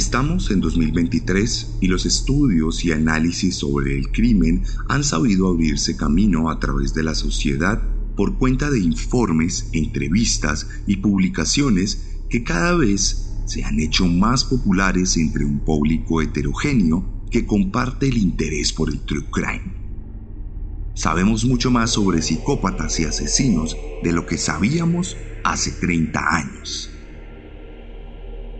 Estamos 0.00 0.50
en 0.50 0.62
2023 0.62 1.76
y 1.82 1.86
los 1.86 2.06
estudios 2.06 2.86
y 2.86 2.90
análisis 2.90 3.56
sobre 3.56 3.98
el 3.98 4.10
crimen 4.10 4.62
han 4.88 5.04
sabido 5.04 5.46
abrirse 5.46 5.94
camino 5.94 6.50
a 6.50 6.58
través 6.58 6.94
de 6.94 7.02
la 7.02 7.14
sociedad 7.14 7.82
por 8.16 8.38
cuenta 8.38 8.70
de 8.70 8.80
informes, 8.80 9.68
entrevistas 9.74 10.66
y 10.86 10.96
publicaciones 10.96 12.16
que 12.30 12.42
cada 12.42 12.74
vez 12.76 13.42
se 13.44 13.62
han 13.62 13.78
hecho 13.78 14.06
más 14.06 14.46
populares 14.46 15.18
entre 15.18 15.44
un 15.44 15.60
público 15.60 16.22
heterogéneo 16.22 17.26
que 17.30 17.44
comparte 17.44 18.08
el 18.08 18.16
interés 18.16 18.72
por 18.72 18.88
el 18.88 19.00
true 19.00 19.26
crime. 19.30 19.74
Sabemos 20.94 21.44
mucho 21.44 21.70
más 21.70 21.90
sobre 21.90 22.22
psicópatas 22.22 22.98
y 23.00 23.04
asesinos 23.04 23.76
de 24.02 24.12
lo 24.12 24.24
que 24.24 24.38
sabíamos 24.38 25.18
hace 25.44 25.72
30 25.72 26.36
años. 26.36 26.90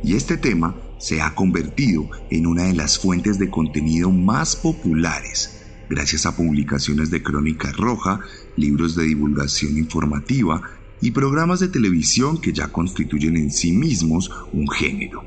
Y 0.04 0.16
este 0.16 0.36
tema 0.36 0.89
se 1.00 1.22
ha 1.22 1.34
convertido 1.34 2.08
en 2.30 2.46
una 2.46 2.64
de 2.64 2.74
las 2.74 2.98
fuentes 2.98 3.38
de 3.38 3.50
contenido 3.50 4.10
más 4.10 4.54
populares, 4.54 5.62
gracias 5.88 6.26
a 6.26 6.36
publicaciones 6.36 7.10
de 7.10 7.22
crónica 7.22 7.72
roja, 7.72 8.20
libros 8.56 8.94
de 8.94 9.04
divulgación 9.04 9.78
informativa 9.78 10.62
y 11.00 11.10
programas 11.12 11.58
de 11.58 11.68
televisión 11.68 12.38
que 12.38 12.52
ya 12.52 12.68
constituyen 12.68 13.38
en 13.38 13.50
sí 13.50 13.72
mismos 13.72 14.30
un 14.52 14.68
género. 14.68 15.24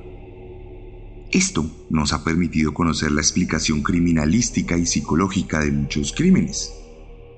Esto 1.32 1.70
nos 1.90 2.14
ha 2.14 2.24
permitido 2.24 2.76
conocer 2.76 3.12
la 3.12 3.22
explicación 3.22 3.82
criminalística 3.82 4.78
y 4.78 4.86
psicológica 4.86 5.62
de 5.62 5.72
muchos 5.72 6.14
crímenes, 6.14 6.72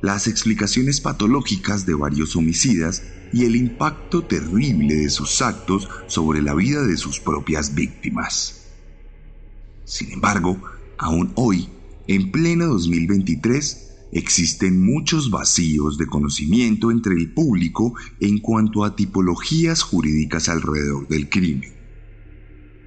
las 0.02 0.28
explicaciones 0.28 1.00
patológicas 1.00 1.86
de 1.86 1.94
varios 1.94 2.36
homicidas 2.36 3.02
y 3.36 3.44
el 3.44 3.58
impacto 3.58 4.24
terrible 4.24 4.96
de 4.96 5.10
sus 5.10 5.42
actos 5.42 5.90
sobre 6.08 6.42
la 6.42 6.56
vida 6.56 6.82
de 6.84 6.96
sus 6.96 7.20
propias 7.20 7.76
víctimas. 7.76 8.68
Sin 9.84 10.14
embargo, 10.14 10.58
aún 10.98 11.34
hoy, 11.36 11.68
en 12.08 12.32
pleno 12.32 12.68
2023, 12.68 14.08
existen 14.14 14.82
muchos 14.82 15.32
vacíos 15.32 15.98
de 15.98 16.06
conocimiento 16.06 16.92
entre 16.92 17.16
el 17.16 17.34
público 17.34 17.94
en 18.22 18.40
cuanto 18.40 18.86
a 18.86 18.96
tipologías 18.96 19.82
jurídicas 19.82 20.48
alrededor 20.48 21.10
del 21.10 21.28
crimen. 21.28 21.74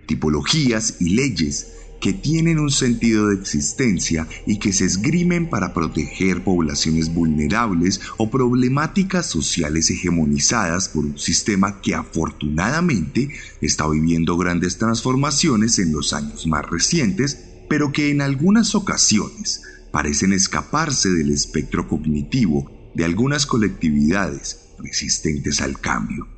Tipologías 0.06 0.96
y 1.02 1.10
leyes 1.10 1.74
que 2.00 2.12
tienen 2.12 2.58
un 2.58 2.70
sentido 2.70 3.28
de 3.28 3.34
existencia 3.36 4.26
y 4.46 4.58
que 4.58 4.72
se 4.72 4.84
esgrimen 4.84 5.50
para 5.50 5.74
proteger 5.74 6.44
poblaciones 6.44 7.12
vulnerables 7.12 8.00
o 8.16 8.30
problemáticas 8.30 9.26
sociales 9.26 9.90
hegemonizadas 9.90 10.88
por 10.88 11.04
un 11.04 11.18
sistema 11.18 11.80
que 11.80 11.94
afortunadamente 11.94 13.30
está 13.60 13.88
viviendo 13.88 14.36
grandes 14.36 14.78
transformaciones 14.78 15.78
en 15.78 15.92
los 15.92 16.12
años 16.12 16.46
más 16.46 16.64
recientes, 16.64 17.38
pero 17.68 17.92
que 17.92 18.10
en 18.10 18.22
algunas 18.22 18.74
ocasiones 18.74 19.62
parecen 19.92 20.32
escaparse 20.32 21.10
del 21.10 21.30
espectro 21.30 21.88
cognitivo 21.88 22.70
de 22.94 23.04
algunas 23.04 23.46
colectividades 23.46 24.74
resistentes 24.78 25.60
al 25.60 25.80
cambio. 25.80 26.28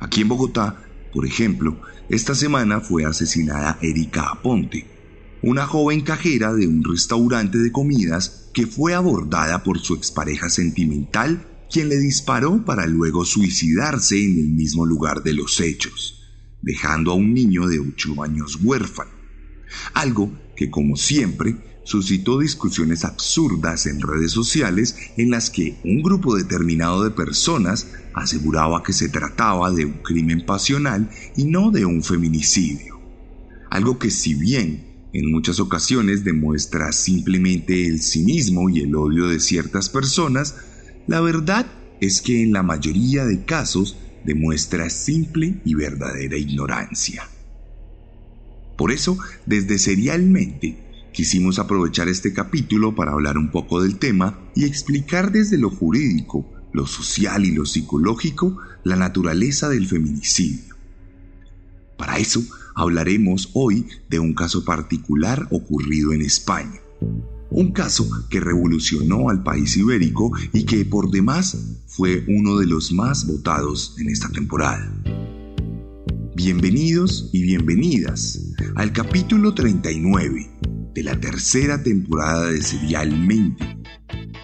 Aquí 0.00 0.22
en 0.22 0.28
Bogotá, 0.28 0.82
por 1.12 1.26
ejemplo, 1.26 1.80
esta 2.10 2.34
semana 2.34 2.80
fue 2.80 3.04
asesinada 3.04 3.78
Erika 3.80 4.30
Aponte, 4.30 4.84
una 5.42 5.64
joven 5.66 6.00
cajera 6.00 6.52
de 6.52 6.66
un 6.66 6.82
restaurante 6.82 7.58
de 7.58 7.70
comidas 7.70 8.50
que 8.52 8.66
fue 8.66 8.94
abordada 8.94 9.62
por 9.62 9.78
su 9.78 9.94
expareja 9.94 10.50
sentimental, 10.50 11.46
quien 11.70 11.88
le 11.88 11.98
disparó 11.98 12.64
para 12.64 12.88
luego 12.88 13.24
suicidarse 13.24 14.24
en 14.24 14.40
el 14.40 14.48
mismo 14.48 14.86
lugar 14.86 15.22
de 15.22 15.34
los 15.34 15.60
hechos, 15.60 16.24
dejando 16.62 17.12
a 17.12 17.14
un 17.14 17.32
niño 17.32 17.68
de 17.68 17.78
8 17.78 18.20
años 18.24 18.58
huérfano. 18.60 19.12
Algo 19.94 20.36
que, 20.56 20.68
como 20.68 20.96
siempre, 20.96 21.56
suscitó 21.84 22.38
discusiones 22.38 23.04
absurdas 23.04 23.86
en 23.86 24.00
redes 24.00 24.32
sociales 24.32 24.96
en 25.16 25.30
las 25.30 25.50
que 25.50 25.78
un 25.84 26.02
grupo 26.02 26.36
determinado 26.36 27.04
de 27.04 27.10
personas 27.10 27.88
aseguraba 28.14 28.82
que 28.82 28.92
se 28.92 29.08
trataba 29.08 29.70
de 29.70 29.86
un 29.86 30.02
crimen 30.02 30.44
pasional 30.44 31.10
y 31.36 31.44
no 31.44 31.70
de 31.70 31.84
un 31.84 32.02
feminicidio. 32.02 33.00
Algo 33.70 33.98
que 33.98 34.10
si 34.10 34.34
bien 34.34 35.08
en 35.12 35.30
muchas 35.30 35.58
ocasiones 35.58 36.24
demuestra 36.24 36.92
simplemente 36.92 37.86
el 37.86 38.00
cinismo 38.00 38.68
y 38.68 38.80
el 38.80 38.94
odio 38.94 39.26
de 39.26 39.40
ciertas 39.40 39.88
personas, 39.88 40.56
la 41.06 41.20
verdad 41.20 41.66
es 42.00 42.22
que 42.22 42.42
en 42.42 42.52
la 42.52 42.62
mayoría 42.62 43.24
de 43.24 43.44
casos 43.44 43.96
demuestra 44.24 44.90
simple 44.90 45.60
y 45.64 45.74
verdadera 45.74 46.36
ignorancia. 46.36 47.28
Por 48.76 48.92
eso, 48.92 49.18
desde 49.46 49.78
Serialmente, 49.78 50.89
Quisimos 51.12 51.58
aprovechar 51.58 52.08
este 52.08 52.32
capítulo 52.32 52.94
para 52.94 53.12
hablar 53.12 53.36
un 53.36 53.50
poco 53.50 53.82
del 53.82 53.98
tema 53.98 54.38
y 54.54 54.64
explicar 54.64 55.32
desde 55.32 55.58
lo 55.58 55.70
jurídico, 55.70 56.46
lo 56.72 56.86
social 56.86 57.44
y 57.44 57.50
lo 57.50 57.66
psicológico 57.66 58.58
la 58.84 58.96
naturaleza 58.96 59.68
del 59.68 59.86
feminicidio. 59.86 60.76
Para 61.96 62.18
eso 62.18 62.42
hablaremos 62.74 63.50
hoy 63.54 63.86
de 64.08 64.20
un 64.20 64.34
caso 64.34 64.64
particular 64.64 65.48
ocurrido 65.50 66.12
en 66.12 66.22
España. 66.22 66.80
Un 67.50 67.72
caso 67.72 68.08
que 68.30 68.38
revolucionó 68.38 69.28
al 69.28 69.42
país 69.42 69.76
ibérico 69.76 70.32
y 70.52 70.64
que 70.64 70.84
por 70.84 71.10
demás 71.10 71.82
fue 71.88 72.24
uno 72.28 72.56
de 72.56 72.66
los 72.66 72.92
más 72.92 73.26
votados 73.26 73.96
en 73.98 74.08
esta 74.08 74.28
temporada. 74.28 74.94
Bienvenidos 76.36 77.28
y 77.32 77.42
bienvenidas 77.42 78.40
al 78.76 78.92
capítulo 78.92 79.52
39 79.52 80.79
de 81.00 81.04
la 81.04 81.18
tercera 81.18 81.82
temporada 81.82 82.50
de 82.50 82.60
Serialmente, 82.60 83.64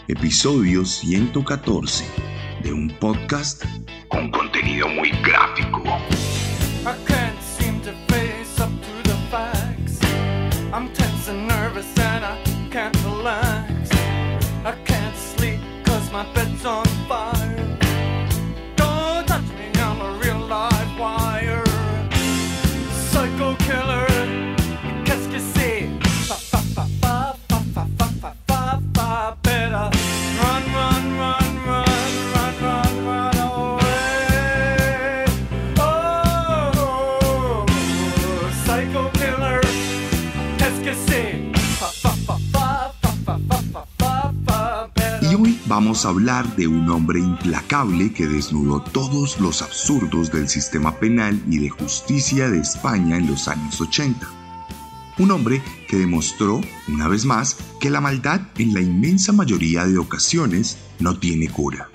episodio 0.08 0.86
114 0.86 2.02
de 2.62 2.72
un 2.72 2.88
podcast 2.98 3.62
con 4.08 4.30
contenido 4.30 4.88
muy 4.88 5.10
gráfico. 5.22 5.82
vamos 5.84 6.16
hablar 46.06 46.56
de 46.56 46.66
un 46.66 46.88
hombre 46.90 47.20
implacable 47.20 48.12
que 48.12 48.26
desnudó 48.26 48.80
todos 48.80 49.40
los 49.40 49.62
absurdos 49.62 50.32
del 50.32 50.48
sistema 50.48 50.98
penal 50.98 51.42
y 51.50 51.58
de 51.58 51.70
justicia 51.70 52.48
de 52.48 52.58
España 52.58 53.16
en 53.16 53.26
los 53.26 53.48
años 53.48 53.80
80. 53.80 54.28
Un 55.18 55.30
hombre 55.30 55.62
que 55.88 55.96
demostró, 55.96 56.60
una 56.88 57.08
vez 57.08 57.24
más, 57.24 57.56
que 57.80 57.90
la 57.90 58.00
maldad 58.00 58.40
en 58.58 58.74
la 58.74 58.80
inmensa 58.80 59.32
mayoría 59.32 59.86
de 59.86 59.98
ocasiones 59.98 60.78
no 60.98 61.18
tiene 61.18 61.48
cura. 61.48 61.90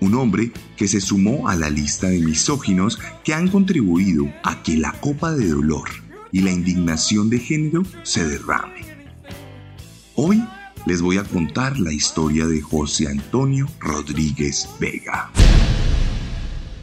Un 0.00 0.14
hombre 0.14 0.52
que 0.76 0.88
se 0.88 1.00
sumó 1.00 1.48
a 1.48 1.56
la 1.56 1.68
lista 1.70 2.08
de 2.08 2.20
misóginos 2.20 2.98
que 3.24 3.34
han 3.34 3.48
contribuido 3.48 4.32
a 4.42 4.62
que 4.62 4.76
la 4.76 4.92
copa 4.92 5.32
de 5.32 5.48
dolor 5.48 5.88
y 6.32 6.40
la 6.40 6.52
indignación 6.52 7.28
de 7.28 7.38
género 7.38 7.82
se 8.02 8.26
derrame. 8.26 8.86
Hoy 10.14 10.42
les 10.86 11.02
voy 11.02 11.18
a 11.18 11.24
contar 11.24 11.78
la 11.78 11.92
historia 11.92 12.46
de 12.46 12.60
José 12.60 13.08
Antonio 13.08 13.66
Rodríguez 13.78 14.68
Vega. 14.78 15.30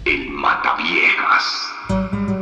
El 0.06 0.30
Mataviejas. 0.30 2.37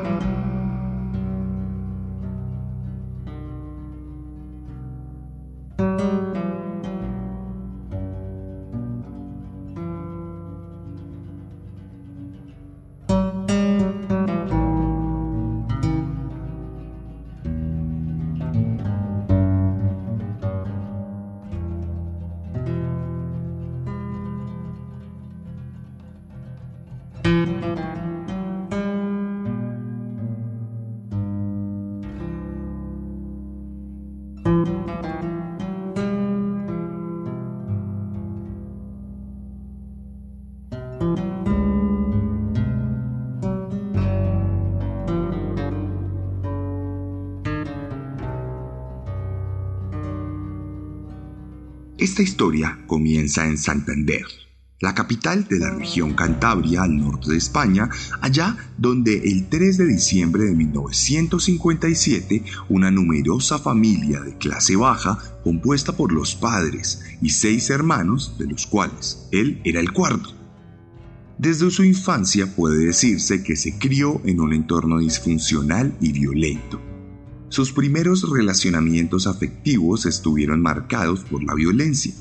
Esta 52.15 52.23
historia 52.23 52.79
comienza 52.87 53.45
en 53.45 53.57
Santander, 53.57 54.23
la 54.79 54.95
capital 54.95 55.45
de 55.49 55.59
la 55.59 55.71
región 55.71 56.13
Cantabria 56.13 56.83
al 56.83 56.97
norte 56.97 57.31
de 57.31 57.37
España, 57.37 57.89
allá 58.21 58.55
donde 58.77 59.17
el 59.17 59.49
3 59.49 59.79
de 59.79 59.85
diciembre 59.85 60.45
de 60.45 60.55
1957 60.55 62.45
una 62.69 62.89
numerosa 62.89 63.59
familia 63.59 64.21
de 64.21 64.37
clase 64.37 64.77
baja, 64.77 65.19
compuesta 65.43 65.91
por 65.97 66.13
los 66.13 66.35
padres 66.35 67.01
y 67.21 67.31
seis 67.31 67.69
hermanos, 67.69 68.37
de 68.39 68.47
los 68.47 68.65
cuales 68.65 69.27
él 69.33 69.59
era 69.65 69.81
el 69.81 69.91
cuarto. 69.91 70.29
Desde 71.37 71.69
su 71.69 71.83
infancia 71.83 72.55
puede 72.55 72.85
decirse 72.85 73.43
que 73.43 73.57
se 73.57 73.77
crió 73.77 74.21
en 74.23 74.39
un 74.39 74.53
entorno 74.53 74.99
disfuncional 74.99 75.93
y 75.99 76.13
violento 76.13 76.94
sus 77.55 77.71
primeros 77.71 78.29
relacionamientos 78.29 79.27
afectivos 79.27 80.05
estuvieron 80.05 80.61
marcados 80.61 81.21
por 81.21 81.41
la 81.41 81.53
violencia, 81.53 82.13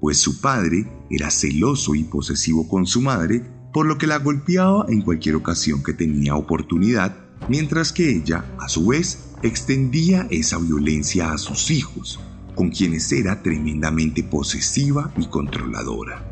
pues 0.00 0.18
su 0.18 0.40
padre 0.40 0.90
era 1.08 1.30
celoso 1.30 1.94
y 1.94 2.02
posesivo 2.02 2.66
con 2.66 2.84
su 2.84 3.00
madre, 3.00 3.44
por 3.72 3.86
lo 3.86 3.96
que 3.96 4.08
la 4.08 4.18
golpeaba 4.18 4.86
en 4.88 5.02
cualquier 5.02 5.36
ocasión 5.36 5.84
que 5.84 5.92
tenía 5.92 6.34
oportunidad, 6.34 7.16
mientras 7.48 7.92
que 7.92 8.10
ella, 8.10 8.44
a 8.58 8.68
su 8.68 8.86
vez, 8.86 9.30
extendía 9.44 10.26
esa 10.32 10.58
violencia 10.58 11.32
a 11.32 11.38
sus 11.38 11.70
hijos, 11.70 12.18
con 12.56 12.70
quienes 12.70 13.12
era 13.12 13.40
tremendamente 13.40 14.24
posesiva 14.24 15.14
y 15.16 15.26
controladora. 15.26 16.31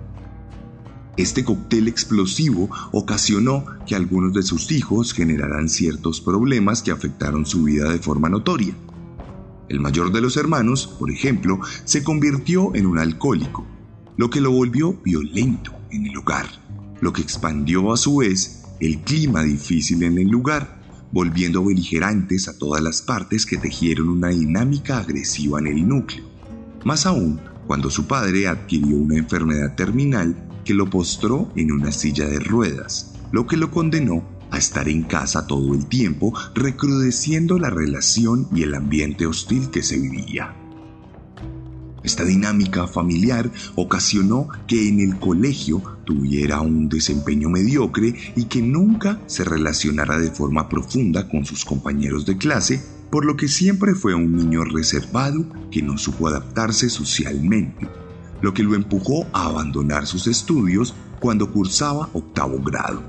Este 1.17 1.45
cóctel 1.45 1.89
explosivo 1.89 2.71
ocasionó 2.93 3.65
que 3.87 3.95
algunos 3.95 4.33
de 4.33 4.43
sus 4.43 4.71
hijos 4.71 5.13
generaran 5.13 5.69
ciertos 5.69 6.21
problemas 6.21 6.83
que 6.83 6.93
afectaron 6.93 7.45
su 7.47 7.65
vida 7.65 7.91
de 7.91 7.99
forma 7.99 8.29
notoria. 8.29 8.75
El 9.69 9.81
mayor 9.81 10.13
de 10.13 10.21
los 10.21 10.37
hermanos, 10.37 10.87
por 10.87 11.11
ejemplo, 11.11 11.61
se 11.85 12.03
convirtió 12.03 12.75
en 12.75 12.87
un 12.87 12.99
alcohólico, 12.99 13.67
lo 14.17 14.31
que 14.31 14.41
lo 14.41 14.51
volvió 14.51 14.95
violento 15.05 15.73
en 15.91 16.07
el 16.07 16.17
hogar, 16.17 16.47
lo 17.01 17.13
que 17.13 17.23
expandió 17.23 17.93
a 17.93 17.97
su 17.97 18.17
vez 18.17 18.63
el 18.81 19.01
clima 19.01 19.43
difícil 19.43 20.03
en 20.03 20.19
el 20.19 20.29
lugar, 20.29 20.81
volviendo 21.13 21.65
beligerantes 21.65 22.49
a 22.49 22.57
todas 22.57 22.83
las 22.83 23.03
partes 23.03 23.47
que 23.47 23.59
tejieron 23.59 24.09
una 24.09 24.29
dinámica 24.29 24.99
agresiva 24.99 25.59
en 25.59 25.67
el 25.67 25.87
núcleo. 25.87 26.25
Más 26.85 27.05
aún, 27.05 27.41
cuando 27.67 27.91
su 27.91 28.07
padre 28.07 28.49
adquirió 28.49 28.97
una 28.97 29.19
enfermedad 29.19 29.75
terminal 29.77 30.50
que 30.65 30.75
lo 30.75 30.89
postró 30.89 31.51
en 31.57 31.73
una 31.73 31.93
silla 31.93 32.27
de 32.27 32.41
ruedas, 32.41 33.15
lo 33.33 33.47
que 33.47 33.57
lo 33.57 33.71
condenó 33.71 34.25
a 34.51 34.59
estar 34.59 34.89
en 34.89 35.05
casa 35.05 35.47
todo 35.47 35.75
el 35.75 35.87
tiempo, 35.87 36.35
recrudeciendo 36.55 37.59
la 37.59 37.71
relación 37.71 38.49
y 38.55 38.63
el 38.63 38.75
ambiente 38.75 39.27
hostil 39.27 39.71
que 39.71 39.83
se 39.83 39.99
vivía. 39.99 40.57
Esta 42.03 42.25
dinámica 42.25 42.87
familiar 42.87 43.51
ocasionó 43.77 44.49
que 44.67 44.89
en 44.89 45.01
el 45.01 45.19
colegio 45.19 45.83
tuviera 46.05 46.61
un 46.61 46.89
desempeño 46.89 47.51
mediocre 47.51 48.15
y 48.37 48.45
que 48.45 48.63
nunca 48.63 49.21
se 49.27 49.45
relacionara 49.45 50.19
de 50.19 50.31
forma 50.31 50.69
profunda 50.69 51.29
con 51.29 51.45
sus 51.45 51.65
compañeros 51.65 52.25
de 52.25 52.39
clase, 52.39 52.83
por 53.11 53.27
lo 53.27 53.37
que 53.37 53.49
siempre 53.49 53.95
fue 53.95 54.15
un 54.15 54.35
niño 54.35 54.65
reservado 54.65 55.45
que 55.71 55.83
no 55.83 55.99
supo 55.99 56.29
adaptarse 56.29 56.89
socialmente 56.89 57.87
lo 58.43 58.55
que 58.55 58.63
lo 58.63 58.75
empujó 58.75 59.27
a 59.33 59.47
abandonar 59.47 60.07
sus 60.07 60.27
estudios 60.27 60.95
cuando 61.21 61.51
cursaba 61.53 62.09
octavo 62.13 62.59
grado. 62.61 63.03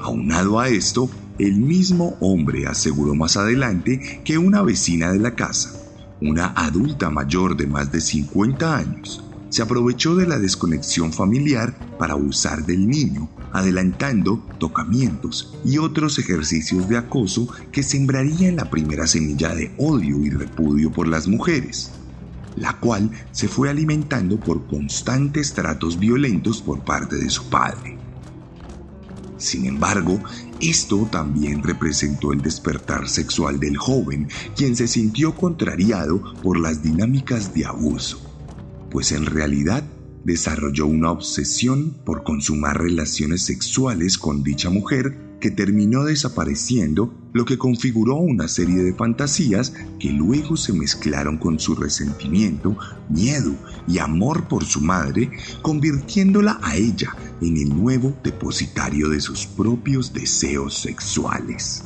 Aunado 0.00 0.58
a 0.58 0.68
esto, 0.68 1.08
el 1.38 1.56
mismo 1.56 2.16
hombre 2.20 2.66
aseguró 2.66 3.14
más 3.14 3.36
adelante 3.36 4.20
que 4.24 4.38
una 4.38 4.62
vecina 4.62 5.12
de 5.12 5.18
la 5.18 5.34
casa, 5.34 5.72
una 6.20 6.52
adulta 6.56 7.10
mayor 7.10 7.56
de 7.56 7.66
más 7.66 7.90
de 7.90 8.00
50 8.00 8.76
años, 8.76 9.24
se 9.48 9.62
aprovechó 9.62 10.16
de 10.16 10.26
la 10.26 10.38
desconexión 10.38 11.12
familiar 11.12 11.76
para 11.98 12.14
abusar 12.14 12.64
del 12.64 12.88
niño, 12.88 13.28
adelantando 13.52 14.42
tocamientos 14.58 15.54
y 15.62 15.76
otros 15.76 16.18
ejercicios 16.18 16.88
de 16.88 16.96
acoso 16.96 17.48
que 17.70 17.82
sembrarían 17.82 18.56
la 18.56 18.70
primera 18.70 19.06
semilla 19.06 19.54
de 19.54 19.74
odio 19.76 20.24
y 20.24 20.30
repudio 20.30 20.90
por 20.90 21.06
las 21.06 21.28
mujeres 21.28 21.92
la 22.56 22.78
cual 22.78 23.10
se 23.30 23.48
fue 23.48 23.70
alimentando 23.70 24.38
por 24.38 24.66
constantes 24.66 25.54
tratos 25.54 25.98
violentos 25.98 26.62
por 26.62 26.84
parte 26.84 27.16
de 27.16 27.30
su 27.30 27.48
padre. 27.48 27.98
Sin 29.38 29.66
embargo, 29.66 30.20
esto 30.60 31.08
también 31.10 31.62
representó 31.62 32.32
el 32.32 32.42
despertar 32.42 33.08
sexual 33.08 33.58
del 33.58 33.76
joven, 33.76 34.28
quien 34.56 34.76
se 34.76 34.86
sintió 34.86 35.34
contrariado 35.34 36.40
por 36.42 36.60
las 36.60 36.82
dinámicas 36.82 37.52
de 37.52 37.66
abuso, 37.66 38.20
pues 38.90 39.10
en 39.10 39.26
realidad 39.26 39.82
desarrolló 40.24 40.86
una 40.86 41.10
obsesión 41.10 41.96
por 42.04 42.22
consumar 42.22 42.80
relaciones 42.80 43.44
sexuales 43.44 44.16
con 44.16 44.44
dicha 44.44 44.70
mujer 44.70 45.31
que 45.42 45.50
terminó 45.50 46.04
desapareciendo, 46.04 47.12
lo 47.32 47.44
que 47.44 47.58
configuró 47.58 48.14
una 48.14 48.46
serie 48.46 48.76
de 48.76 48.94
fantasías 48.94 49.74
que 49.98 50.10
luego 50.10 50.56
se 50.56 50.72
mezclaron 50.72 51.36
con 51.36 51.58
su 51.58 51.74
resentimiento, 51.74 52.78
miedo 53.08 53.52
y 53.88 53.98
amor 53.98 54.46
por 54.46 54.64
su 54.64 54.80
madre, 54.80 55.32
convirtiéndola 55.60 56.60
a 56.62 56.76
ella 56.76 57.16
en 57.40 57.56
el 57.56 57.70
nuevo 57.70 58.16
depositario 58.22 59.08
de 59.08 59.20
sus 59.20 59.44
propios 59.46 60.12
deseos 60.12 60.78
sexuales. 60.78 61.82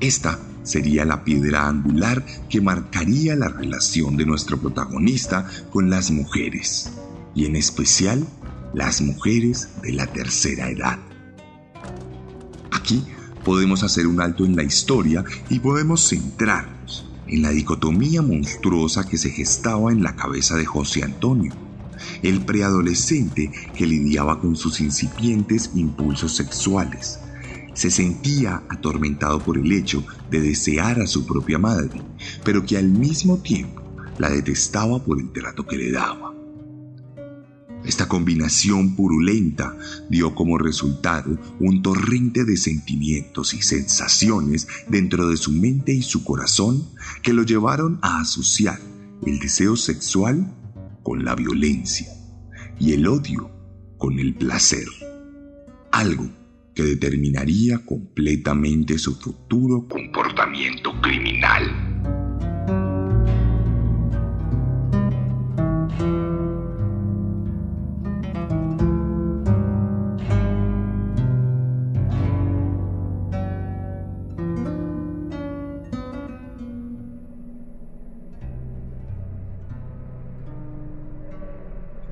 Esta 0.00 0.40
sería 0.64 1.04
la 1.04 1.22
piedra 1.22 1.68
angular 1.68 2.26
que 2.50 2.60
marcaría 2.60 3.36
la 3.36 3.50
relación 3.50 4.16
de 4.16 4.26
nuestro 4.26 4.58
protagonista 4.58 5.48
con 5.70 5.90
las 5.90 6.10
mujeres, 6.10 6.90
y 7.36 7.46
en 7.46 7.54
especial 7.54 8.26
las 8.74 9.00
mujeres 9.00 9.68
de 9.80 9.92
la 9.92 10.08
tercera 10.08 10.68
edad. 10.70 10.98
Aquí 12.74 13.04
podemos 13.44 13.84
hacer 13.84 14.06
un 14.08 14.20
alto 14.20 14.44
en 14.44 14.56
la 14.56 14.64
historia 14.64 15.24
y 15.48 15.60
podemos 15.60 16.08
centrarnos 16.08 17.08
en 17.28 17.42
la 17.42 17.50
dicotomía 17.50 18.20
monstruosa 18.20 19.08
que 19.08 19.16
se 19.16 19.30
gestaba 19.30 19.92
en 19.92 20.02
la 20.02 20.16
cabeza 20.16 20.56
de 20.56 20.66
José 20.66 21.04
Antonio, 21.04 21.52
el 22.22 22.44
preadolescente 22.44 23.50
que 23.76 23.86
lidiaba 23.86 24.40
con 24.40 24.56
sus 24.56 24.80
incipientes 24.80 25.70
impulsos 25.74 26.34
sexuales. 26.34 27.20
Se 27.74 27.92
sentía 27.92 28.64
atormentado 28.68 29.38
por 29.38 29.56
el 29.56 29.70
hecho 29.70 30.04
de 30.30 30.40
desear 30.40 31.00
a 31.00 31.06
su 31.06 31.24
propia 31.24 31.58
madre, 31.58 32.02
pero 32.44 32.66
que 32.66 32.76
al 32.76 32.88
mismo 32.88 33.38
tiempo 33.38 33.82
la 34.18 34.30
detestaba 34.30 35.02
por 35.02 35.20
el 35.20 35.30
trato 35.32 35.64
que 35.64 35.76
le 35.76 35.92
daba. 35.92 36.34
Esta 37.84 38.08
combinación 38.08 38.96
purulenta 38.96 39.76
dio 40.08 40.34
como 40.34 40.56
resultado 40.56 41.38
un 41.60 41.82
torrente 41.82 42.44
de 42.44 42.56
sentimientos 42.56 43.52
y 43.52 43.60
sensaciones 43.60 44.66
dentro 44.88 45.28
de 45.28 45.36
su 45.36 45.52
mente 45.52 45.92
y 45.92 46.02
su 46.02 46.24
corazón 46.24 46.88
que 47.22 47.34
lo 47.34 47.42
llevaron 47.42 47.98
a 48.00 48.20
asociar 48.20 48.80
el 49.26 49.38
deseo 49.38 49.76
sexual 49.76 50.50
con 51.02 51.24
la 51.24 51.34
violencia 51.34 52.08
y 52.80 52.92
el 52.92 53.06
odio 53.06 53.50
con 53.98 54.18
el 54.18 54.34
placer. 54.34 54.86
Algo 55.92 56.28
que 56.74 56.82
determinaría 56.82 57.84
completamente 57.84 58.98
su 58.98 59.14
futuro 59.14 59.86
comportamiento 59.88 61.00
criminal. 61.00 61.93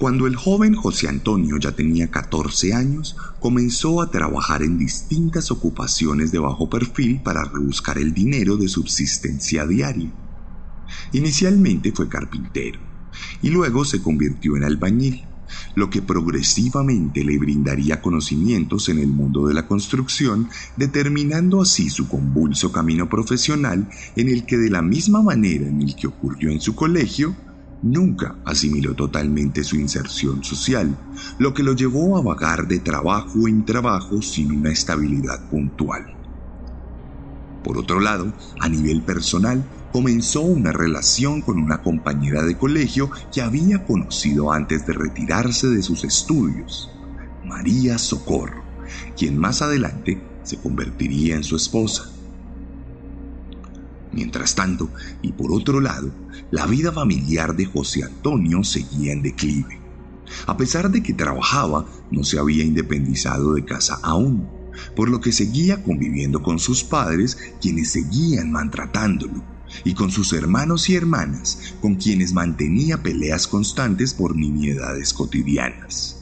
Cuando 0.03 0.27
el 0.27 0.35
joven 0.35 0.75
José 0.75 1.07
Antonio 1.09 1.59
ya 1.59 1.77
tenía 1.77 2.11
14 2.11 2.75
años, 2.75 3.17
comenzó 3.39 4.03
a 4.03 4.11
trabajar 4.11 4.65
en 4.65 4.77
distintas 4.77 5.53
ocupaciones 5.53 6.33
de 6.33 6.41
bajo 6.41 6.69
perfil 6.69 7.21
para 7.23 7.45
rebuscar 7.45 7.99
el 7.99 8.13
dinero 8.13 8.57
de 8.57 8.67
subsistencia 8.67 9.65
diaria. 9.65 10.13
Inicialmente 11.13 11.93
fue 11.93 12.09
carpintero 12.09 12.81
y 13.43 13.51
luego 13.51 13.85
se 13.85 14.03
convirtió 14.03 14.57
en 14.57 14.65
albañil, 14.65 15.23
lo 15.77 15.89
que 15.89 16.03
progresivamente 16.03 17.23
le 17.23 17.39
brindaría 17.39 18.03
conocimientos 18.03 18.89
en 18.89 18.99
el 18.99 19.07
mundo 19.07 19.47
de 19.47 19.55
la 19.55 19.69
construcción, 19.69 20.49
determinando 20.77 21.63
así 21.63 21.91
su 21.91 22.09
convulso 22.09 22.73
camino 22.73 23.09
profesional 23.09 23.89
en 24.17 24.29
el 24.31 24.47
que 24.47 24.57
de 24.57 24.69
la 24.69 24.83
misma 24.83 25.23
manera 25.23 25.69
en 25.69 25.81
el 25.81 25.95
que 25.95 26.09
ocurrió 26.09 26.51
en 26.51 26.61
su 26.61 26.75
colegio, 26.75 27.37
nunca 27.83 28.37
asimiló 28.45 28.95
totalmente 28.95 29.65
su 29.65 29.77
inserción 29.77 30.43
social, 30.43 30.97
lo 31.39 31.53
que 31.53 31.63
lo 31.63 31.75
llevó 31.75 32.17
a 32.17 32.23
vagar 32.23 32.67
de 32.67 32.79
trabajo 32.79 33.49
en 33.49 33.65
trabajo 33.65 34.23
sin 34.23 34.53
una 34.53 34.71
estabilidad 34.71 35.49
puntual. 35.51 36.07
Por 37.63 37.79
otro 37.79 38.01
lado, 38.01 38.33
a 38.61 38.69
nivel 38.69 39.03
personal, 39.03 39.65
comenzó 39.93 40.41
una 40.41 40.73
relación 40.73 41.43
con 41.43 41.59
una 41.59 41.83
compañera 41.83 42.43
de 42.43 42.57
colegio 42.57 43.11
que 43.33 43.43
había 43.43 43.85
conocido 43.85 44.53
antes 44.53 44.87
de 44.87 44.95
retirarse 44.95 45.69
de 45.69 45.83
sus 45.83 46.03
estudios, 46.05 46.91
María 47.45 47.99
Socorro, 47.99 48.63
quien 49.17 49.39
más 49.39 49.63
adelante 49.63 50.21
se 50.43 50.59
convertiría 50.59 51.37
en 51.37 51.45
su 51.45 51.57
esposa. 51.57 52.12
Mientras 54.13 54.55
tanto, 54.55 54.91
y 55.23 55.33
por 55.33 55.53
otro 55.53 55.81
lado, 55.81 56.11
la 56.51 56.67
vida 56.67 56.93
familiar 56.93 57.57
de 57.57 57.65
José 57.65 58.05
Antonio 58.05 58.63
seguía 58.63 59.13
en 59.13 59.23
declive. 59.23 59.81
A 60.47 60.57
pesar 60.57 60.91
de 60.91 61.03
que 61.03 61.15
trabajaba, 61.15 61.87
no 62.11 62.25
se 62.25 62.39
había 62.39 62.65
independizado 62.65 63.55
de 63.55 63.65
casa 63.65 63.99
aún, 64.03 64.49
por 64.95 65.09
lo 65.09 65.21
que 65.21 65.33
seguía 65.33 65.83
conviviendo 65.83 66.43
con 66.43 66.59
sus 66.59 66.85
padres, 66.85 67.39
quienes 67.61 67.91
seguían 67.91 68.51
maltratándolo 68.53 69.45
y 69.85 69.95
con 69.95 70.11
sus 70.11 70.33
hermanos 70.33 70.89
y 70.91 70.97
hermanas, 70.97 71.75
con 71.81 71.95
quienes 71.95 72.35
mantenía 72.35 73.03
peleas 73.03 73.47
constantes 73.47 74.13
por 74.13 74.37
nimiedades 74.37 75.15
cotidianas. 75.15 76.22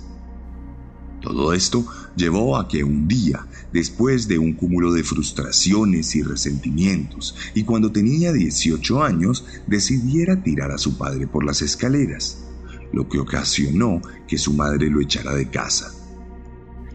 Todo 1.21 1.53
esto 1.53 1.85
llevó 2.17 2.57
a 2.57 2.67
que 2.67 2.83
un 2.83 3.07
día, 3.07 3.47
después 3.73 4.27
de 4.27 4.39
un 4.39 4.55
cúmulo 4.55 4.93
de 4.93 5.05
frustraciones 5.05 6.17
y 6.17 6.23
resentimientos, 6.23 7.37
y 7.55 7.65
cuando 7.65 7.93
tenía 7.93 8.33
18 8.33 9.03
años, 9.03 9.45
decidiera 9.67 10.43
tirar 10.43 10.73
a 10.73 10.79
su 10.79 10.97
padre 10.97 11.27
por 11.27 11.45
las 11.45 11.61
escaleras, 11.61 12.45
lo 12.93 13.09
que 13.09 13.19
ocasionó 13.19 14.01
que 14.27 14.39
su 14.39 14.55
madre 14.55 14.89
lo 14.89 15.01
echara 15.01 15.35
de 15.35 15.51
casa. 15.51 15.93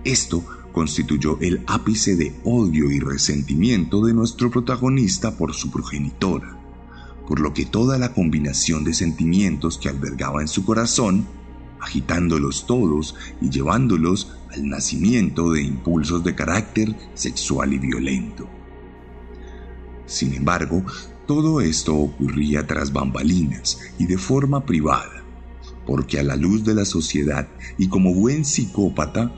Esto 0.04 0.44
constituyó 0.72 1.40
el 1.40 1.64
ápice 1.68 2.16
de 2.16 2.36
odio 2.44 2.92
y 2.92 3.00
resentimiento 3.00 4.06
de 4.06 4.14
nuestro 4.14 4.52
protagonista 4.52 5.38
por 5.38 5.54
su 5.54 5.72
progenitora, 5.72 6.60
por 7.28 7.40
lo 7.40 7.54
que 7.54 7.66
toda 7.66 7.98
la 7.98 8.14
combinación 8.14 8.84
de 8.84 8.94
sentimientos 8.94 9.78
que 9.78 9.90
albergaba 9.90 10.42
en 10.42 10.48
su 10.48 10.66
corazón, 10.66 11.28
agitándolos 11.86 12.66
todos 12.66 13.16
y 13.42 13.50
llevándolos 13.50 14.36
al 14.52 14.68
nacimiento 14.68 15.52
de 15.52 15.62
impulsos 15.62 16.24
de 16.24 16.34
carácter 16.34 16.96
sexual 17.14 17.74
y 17.74 17.78
violento. 17.78 18.48
Sin 20.06 20.34
embargo, 20.34 20.84
todo 21.28 21.62
esto 21.62 21.96
ocurría 21.96 22.66
tras 22.66 22.92
bambalinas 22.92 23.80
y 23.98 24.06
de 24.08 24.18
forma 24.18 24.66
privada, 24.66 25.24
porque 25.86 26.20
a 26.20 26.24
la 26.24 26.36
luz 26.36 26.64
de 26.64 26.76
la 26.76 26.86
sociedad 26.86 27.48
y 27.78 27.88
como 27.88 28.14
buen 28.14 28.46
psicópata, 28.46 29.32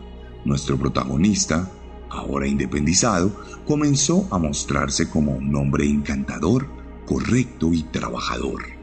nuestro 0.46 0.78
protagonista, 0.78 1.72
ahora 2.10 2.48
independizado, 2.48 3.36
comenzó 3.66 4.28
a 4.32 4.38
mostrarse 4.38 5.10
como 5.10 5.34
un 5.34 5.54
hombre 5.56 5.86
encantador, 5.86 6.68
correcto 7.06 7.74
y 7.74 7.84
trabajador. 7.84 8.77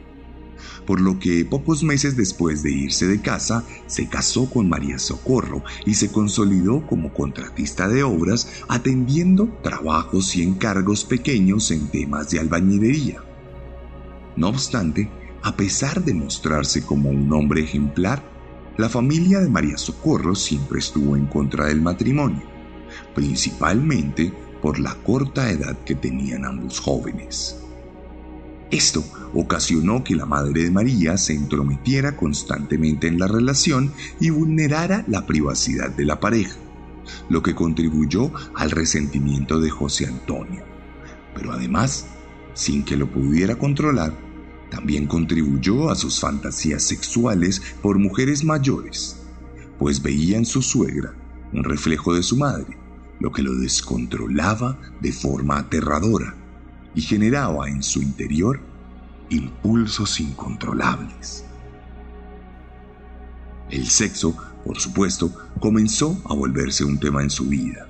Por 0.85 1.01
lo 1.01 1.17
que 1.19 1.45
pocos 1.45 1.83
meses 1.83 2.15
después 2.15 2.61
de 2.61 2.71
irse 2.71 3.07
de 3.07 3.19
casa, 3.19 3.63
se 3.87 4.07
casó 4.07 4.49
con 4.49 4.69
María 4.69 4.99
Socorro 4.99 5.63
y 5.85 5.95
se 5.95 6.11
consolidó 6.11 6.85
como 6.85 7.11
contratista 7.13 7.87
de 7.87 8.03
obras 8.03 8.63
atendiendo 8.67 9.49
trabajos 9.63 10.35
y 10.35 10.43
encargos 10.43 11.03
pequeños 11.03 11.71
en 11.71 11.87
temas 11.87 12.29
de 12.29 12.39
albañilería. 12.39 13.23
No 14.35 14.49
obstante, 14.49 15.09
a 15.41 15.55
pesar 15.55 16.03
de 16.03 16.13
mostrarse 16.13 16.83
como 16.83 17.09
un 17.09 17.31
hombre 17.33 17.61
ejemplar, 17.61 18.23
la 18.77 18.89
familia 18.89 19.39
de 19.39 19.49
María 19.49 19.77
Socorro 19.77 20.35
siempre 20.35 20.79
estuvo 20.79 21.15
en 21.15 21.25
contra 21.27 21.67
del 21.67 21.81
matrimonio, 21.81 22.43
principalmente 23.15 24.33
por 24.61 24.79
la 24.79 24.95
corta 24.95 25.49
edad 25.49 25.77
que 25.85 25.95
tenían 25.95 26.45
ambos 26.45 26.79
jóvenes. 26.79 27.64
Esto 28.71 29.03
ocasionó 29.33 30.03
que 30.03 30.15
la 30.15 30.25
madre 30.25 30.63
de 30.63 30.71
María 30.71 31.17
se 31.17 31.33
entrometiera 31.33 32.17
constantemente 32.17 33.07
en 33.07 33.19
la 33.19 33.27
relación 33.27 33.93
y 34.19 34.31
vulnerara 34.31 35.05
la 35.07 35.27
privacidad 35.27 35.91
de 35.91 36.05
la 36.05 36.19
pareja, 36.19 36.55
lo 37.29 37.43
que 37.43 37.53
contribuyó 37.53 38.31
al 38.55 38.71
resentimiento 38.71 39.59
de 39.59 39.69
José 39.69 40.07
Antonio. 40.07 40.63
Pero 41.35 41.51
además, 41.51 42.07
sin 42.53 42.83
que 42.83 42.97
lo 42.97 43.11
pudiera 43.11 43.55
controlar, 43.57 44.13
también 44.71 45.05
contribuyó 45.05 45.91
a 45.91 45.95
sus 45.95 46.19
fantasías 46.19 46.81
sexuales 46.81 47.61
por 47.83 47.99
mujeres 47.99 48.43
mayores, 48.43 49.21
pues 49.77 50.01
veía 50.01 50.37
en 50.37 50.45
su 50.45 50.63
suegra 50.63 51.13
un 51.53 51.63
reflejo 51.63 52.15
de 52.15 52.23
su 52.23 52.35
madre, 52.35 52.77
lo 53.19 53.31
que 53.31 53.43
lo 53.43 53.53
descontrolaba 53.53 54.79
de 55.01 55.11
forma 55.11 55.59
aterradora 55.59 56.35
y 56.95 57.01
generaba 57.01 57.69
en 57.69 57.83
su 57.83 58.01
interior 58.01 58.59
impulsos 59.29 60.19
incontrolables. 60.19 61.45
El 63.69 63.87
sexo, 63.87 64.35
por 64.63 64.79
supuesto, 64.79 65.31
comenzó 65.59 66.21
a 66.25 66.33
volverse 66.33 66.83
un 66.83 66.99
tema 66.99 67.21
en 67.21 67.29
su 67.29 67.45
vida. 67.45 67.87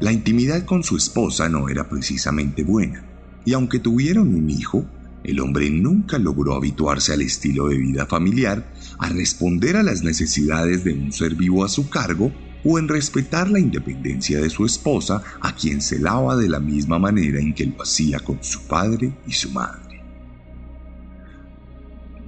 La 0.00 0.12
intimidad 0.12 0.64
con 0.64 0.82
su 0.82 0.96
esposa 0.96 1.48
no 1.48 1.68
era 1.68 1.88
precisamente 1.88 2.64
buena, 2.64 3.04
y 3.44 3.52
aunque 3.52 3.78
tuvieron 3.78 4.34
un 4.34 4.50
hijo, 4.50 4.84
el 5.22 5.40
hombre 5.40 5.70
nunca 5.70 6.18
logró 6.18 6.54
habituarse 6.54 7.12
al 7.12 7.20
estilo 7.20 7.68
de 7.68 7.76
vida 7.76 8.06
familiar, 8.06 8.72
a 8.98 9.08
responder 9.10 9.76
a 9.76 9.82
las 9.82 10.02
necesidades 10.02 10.84
de 10.84 10.94
un 10.94 11.12
ser 11.12 11.34
vivo 11.34 11.64
a 11.64 11.68
su 11.68 11.88
cargo 11.88 12.32
o 12.64 12.78
en 12.78 12.88
respetar 12.88 13.50
la 13.50 13.58
independencia 13.58 14.40
de 14.40 14.50
su 14.50 14.64
esposa, 14.64 15.22
a 15.40 15.54
quien 15.54 15.80
se 15.80 15.98
lava 15.98 16.36
de 16.36 16.48
la 16.48 16.60
misma 16.60 16.98
manera 16.98 17.40
en 17.40 17.54
que 17.54 17.66
lo 17.66 17.82
hacía 17.82 18.20
con 18.20 18.42
su 18.42 18.66
padre 18.66 19.12
y 19.26 19.32
su 19.32 19.50
madre. 19.50 20.02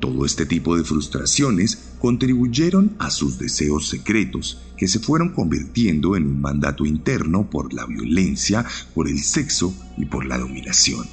Todo 0.01 0.27
este 0.27 0.47
tipo 0.47 0.77
de 0.77 0.83
frustraciones 0.83 1.93
contribuyeron 2.01 2.97
a 2.99 3.11
sus 3.11 3.39
deseos 3.39 3.89
secretos, 3.89 4.61
que 4.77 4.89
se 4.89 4.99
fueron 4.99 5.29
convirtiendo 5.29 6.17
en 6.17 6.27
un 6.27 6.41
mandato 6.41 6.85
interno 6.85 7.49
por 7.49 7.73
la 7.73 7.87
violencia, 7.87 8.67
por 8.95 9.09
el 9.09 9.21
sexo 9.21 9.73
y 9.97 10.07
por 10.07 10.27
la 10.27 10.39
dominación 10.39 11.07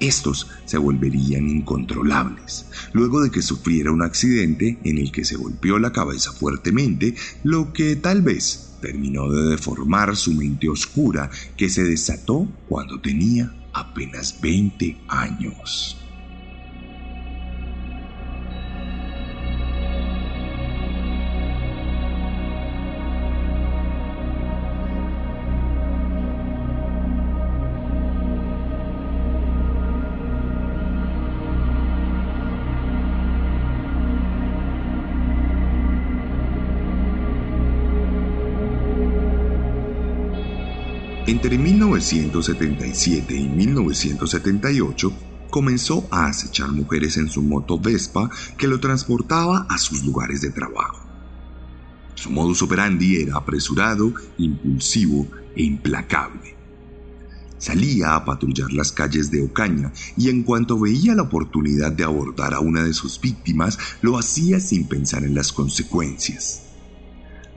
estos 0.00 0.48
se 0.64 0.78
volverían 0.78 1.48
incontrolables, 1.48 2.66
luego 2.92 3.20
de 3.20 3.30
que 3.30 3.42
sufriera 3.42 3.92
un 3.92 4.02
accidente 4.02 4.78
en 4.82 4.98
el 4.98 5.12
que 5.12 5.24
se 5.24 5.36
golpeó 5.36 5.78
la 5.78 5.92
cabeza 5.92 6.32
fuertemente, 6.32 7.14
lo 7.44 7.72
que 7.72 7.96
tal 7.96 8.22
vez 8.22 8.78
terminó 8.80 9.30
de 9.30 9.50
deformar 9.50 10.16
su 10.16 10.32
mente 10.32 10.68
oscura 10.68 11.30
que 11.56 11.68
se 11.68 11.84
desató 11.84 12.48
cuando 12.68 13.00
tenía 13.00 13.54
apenas 13.72 14.40
20 14.40 15.02
años. 15.08 15.96
Entre 41.30 41.56
1977 41.56 43.36
y 43.36 43.48
1978 43.48 45.12
comenzó 45.48 46.08
a 46.10 46.26
acechar 46.26 46.72
mujeres 46.72 47.18
en 47.18 47.30
su 47.30 47.40
moto 47.40 47.78
Vespa 47.78 48.28
que 48.58 48.66
lo 48.66 48.80
transportaba 48.80 49.64
a 49.70 49.78
sus 49.78 50.04
lugares 50.04 50.40
de 50.40 50.50
trabajo. 50.50 51.06
Su 52.16 52.32
modus 52.32 52.62
operandi 52.62 53.18
era 53.22 53.36
apresurado, 53.36 54.12
impulsivo 54.38 55.28
e 55.54 55.62
implacable. 55.62 56.56
Salía 57.58 58.16
a 58.16 58.24
patrullar 58.24 58.72
las 58.72 58.90
calles 58.90 59.30
de 59.30 59.44
Ocaña 59.44 59.92
y 60.16 60.30
en 60.30 60.42
cuanto 60.42 60.80
veía 60.80 61.14
la 61.14 61.22
oportunidad 61.22 61.92
de 61.92 62.02
abordar 62.02 62.54
a 62.54 62.58
una 62.58 62.82
de 62.82 62.92
sus 62.92 63.20
víctimas, 63.20 63.78
lo 64.02 64.18
hacía 64.18 64.58
sin 64.58 64.88
pensar 64.88 65.22
en 65.22 65.36
las 65.36 65.52
consecuencias. 65.52 66.69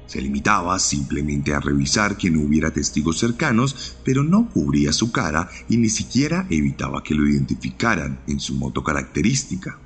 Se 0.07 0.21
limitaba 0.21 0.77
simplemente 0.79 1.53
a 1.53 1.59
revisar 1.59 2.17
que 2.17 2.29
no 2.29 2.41
hubiera 2.41 2.71
testigos 2.71 3.19
cercanos, 3.19 3.95
pero 4.03 4.23
no 4.23 4.49
cubría 4.49 4.93
su 4.93 5.11
cara 5.11 5.49
y 5.69 5.77
ni 5.77 5.89
siquiera 5.89 6.45
evitaba 6.49 7.03
que 7.03 7.15
lo 7.15 7.27
identificaran 7.27 8.19
en 8.27 8.39
su 8.39 8.55
moto 8.55 8.83
característica. 8.83 9.79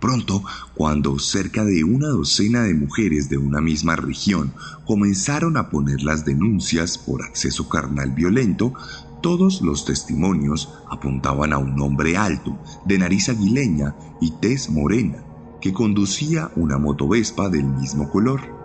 Pronto, 0.00 0.44
cuando 0.74 1.18
cerca 1.18 1.64
de 1.64 1.82
una 1.82 2.08
docena 2.08 2.62
de 2.62 2.74
mujeres 2.74 3.30
de 3.30 3.38
una 3.38 3.60
misma 3.60 3.96
región 3.96 4.52
comenzaron 4.84 5.56
a 5.56 5.70
poner 5.70 6.02
las 6.02 6.24
denuncias 6.24 6.98
por 6.98 7.22
acceso 7.22 7.68
carnal 7.68 8.10
violento, 8.10 8.74
todos 9.22 9.62
los 9.62 9.84
testimonios 9.84 10.72
apuntaban 10.90 11.52
a 11.52 11.58
un 11.58 11.80
hombre 11.80 12.16
alto, 12.16 12.58
de 12.84 12.98
nariz 12.98 13.28
aguileña 13.30 13.96
y 14.20 14.32
tez 14.32 14.68
morena, 14.70 15.24
que 15.60 15.72
conducía 15.72 16.50
una 16.56 16.78
motovespa 16.78 17.48
del 17.48 17.64
mismo 17.64 18.10
color. 18.10 18.55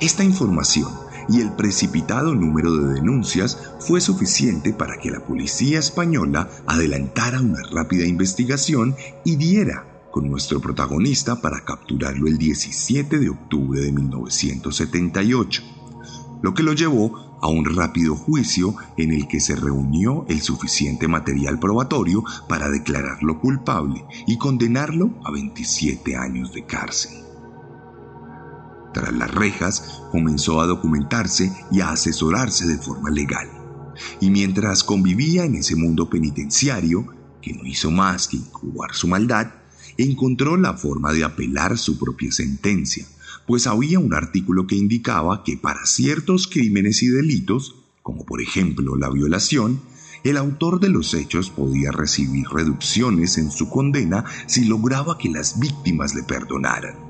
Esta 0.00 0.24
información 0.24 0.92
y 1.28 1.40
el 1.40 1.52
precipitado 1.52 2.34
número 2.34 2.70
de 2.76 2.94
denuncias 2.94 3.58
fue 3.80 4.02
suficiente 4.02 4.74
para 4.74 4.98
que 4.98 5.10
la 5.10 5.20
policía 5.20 5.78
española 5.78 6.50
adelantara 6.66 7.40
una 7.40 7.62
rápida 7.72 8.04
investigación 8.04 8.94
y 9.24 9.36
diera 9.36 9.86
con 10.10 10.30
nuestro 10.30 10.60
protagonista 10.60 11.40
para 11.40 11.64
capturarlo 11.64 12.26
el 12.26 12.36
17 12.36 13.18
de 13.18 13.30
octubre 13.30 13.80
de 13.80 13.92
1978, 13.92 15.62
lo 16.42 16.52
que 16.52 16.62
lo 16.62 16.74
llevó 16.74 17.38
a 17.40 17.48
un 17.48 17.64
rápido 17.64 18.16
juicio 18.16 18.76
en 18.98 19.12
el 19.12 19.28
que 19.28 19.40
se 19.40 19.56
reunió 19.56 20.26
el 20.28 20.42
suficiente 20.42 21.08
material 21.08 21.58
probatorio 21.58 22.22
para 22.48 22.68
declararlo 22.68 23.40
culpable 23.40 24.04
y 24.26 24.36
condenarlo 24.36 25.10
a 25.24 25.30
27 25.30 26.16
años 26.16 26.52
de 26.52 26.64
cárcel. 26.66 27.25
Tras 28.96 29.12
las 29.12 29.30
rejas, 29.30 30.00
comenzó 30.10 30.62
a 30.62 30.66
documentarse 30.66 31.52
y 31.70 31.80
a 31.80 31.90
asesorarse 31.90 32.66
de 32.66 32.78
forma 32.78 33.10
legal. 33.10 33.46
Y 34.22 34.30
mientras 34.30 34.82
convivía 34.84 35.44
en 35.44 35.56
ese 35.56 35.76
mundo 35.76 36.08
penitenciario, 36.08 37.06
que 37.42 37.52
no 37.52 37.66
hizo 37.66 37.90
más 37.90 38.26
que 38.26 38.38
incubar 38.38 38.94
su 38.94 39.06
maldad, 39.06 39.48
encontró 39.98 40.56
la 40.56 40.78
forma 40.78 41.12
de 41.12 41.24
apelar 41.24 41.76
su 41.76 41.98
propia 41.98 42.32
sentencia, 42.32 43.04
pues 43.46 43.66
había 43.66 43.98
un 43.98 44.14
artículo 44.14 44.66
que 44.66 44.76
indicaba 44.76 45.44
que 45.44 45.58
para 45.58 45.84
ciertos 45.84 46.46
crímenes 46.46 47.02
y 47.02 47.08
delitos, 47.08 47.74
como 48.02 48.24
por 48.24 48.40
ejemplo 48.40 48.96
la 48.96 49.10
violación, 49.10 49.82
el 50.24 50.38
autor 50.38 50.80
de 50.80 50.88
los 50.88 51.12
hechos 51.12 51.50
podía 51.50 51.92
recibir 51.92 52.48
reducciones 52.48 53.36
en 53.36 53.50
su 53.50 53.68
condena 53.68 54.24
si 54.46 54.64
lograba 54.64 55.18
que 55.18 55.28
las 55.28 55.60
víctimas 55.60 56.14
le 56.14 56.22
perdonaran. 56.22 57.05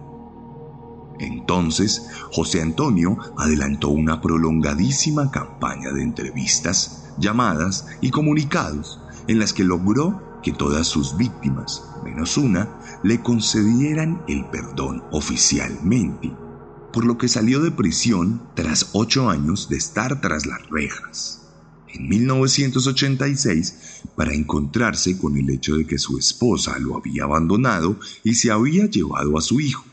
Entonces, 1.18 2.08
José 2.32 2.62
Antonio 2.62 3.16
adelantó 3.36 3.88
una 3.88 4.20
prolongadísima 4.20 5.30
campaña 5.30 5.92
de 5.92 6.02
entrevistas, 6.02 7.04
llamadas 7.18 7.86
y 8.00 8.10
comunicados 8.10 9.00
en 9.26 9.38
las 9.38 9.52
que 9.52 9.64
logró 9.64 10.40
que 10.42 10.52
todas 10.52 10.86
sus 10.86 11.16
víctimas, 11.16 11.82
menos 12.04 12.36
una, 12.36 12.78
le 13.02 13.20
concedieran 13.20 14.22
el 14.28 14.44
perdón 14.46 15.02
oficialmente, 15.10 16.32
por 16.92 17.04
lo 17.04 17.18
que 17.18 17.28
salió 17.28 17.60
de 17.60 17.72
prisión 17.72 18.42
tras 18.54 18.90
ocho 18.92 19.28
años 19.28 19.68
de 19.68 19.76
estar 19.76 20.20
tras 20.20 20.46
las 20.46 20.68
rejas. 20.68 21.42
En 21.88 22.08
1986, 22.08 24.02
para 24.14 24.34
encontrarse 24.34 25.18
con 25.18 25.36
el 25.36 25.48
hecho 25.50 25.76
de 25.76 25.86
que 25.86 25.98
su 25.98 26.18
esposa 26.18 26.78
lo 26.78 26.96
había 26.96 27.24
abandonado 27.24 27.98
y 28.22 28.34
se 28.34 28.50
había 28.50 28.86
llevado 28.86 29.38
a 29.38 29.40
su 29.40 29.60
hijo, 29.60 29.84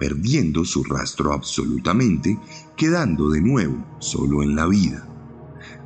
perdiendo 0.00 0.64
su 0.64 0.82
rastro 0.82 1.32
absolutamente, 1.32 2.36
quedando 2.76 3.30
de 3.30 3.40
nuevo 3.40 3.84
solo 4.00 4.42
en 4.42 4.56
la 4.56 4.66
vida. 4.66 5.06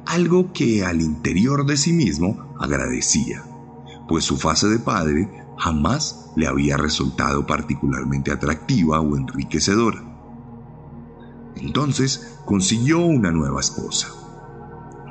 Algo 0.07 0.55
que 0.55 0.85
al 0.85 1.03
interior 1.03 1.67
de 1.67 1.77
sí 1.77 1.93
mismo 1.93 2.55
agradecía 2.59 3.45
pues 4.09 4.25
su 4.25 4.37
fase 4.37 4.69
de 4.69 4.79
padre 4.79 5.29
jamás 5.59 6.31
le 6.37 6.47
había 6.47 6.77
resultado 6.77 7.47
particularmente 7.47 8.33
atractiva 8.33 9.01
o 9.01 9.17
enriquecedora. 9.17 10.03
Entonces 11.57 12.39
consiguió 12.45 13.01
una 13.01 13.31
nueva 13.31 13.61
esposa, 13.61 14.13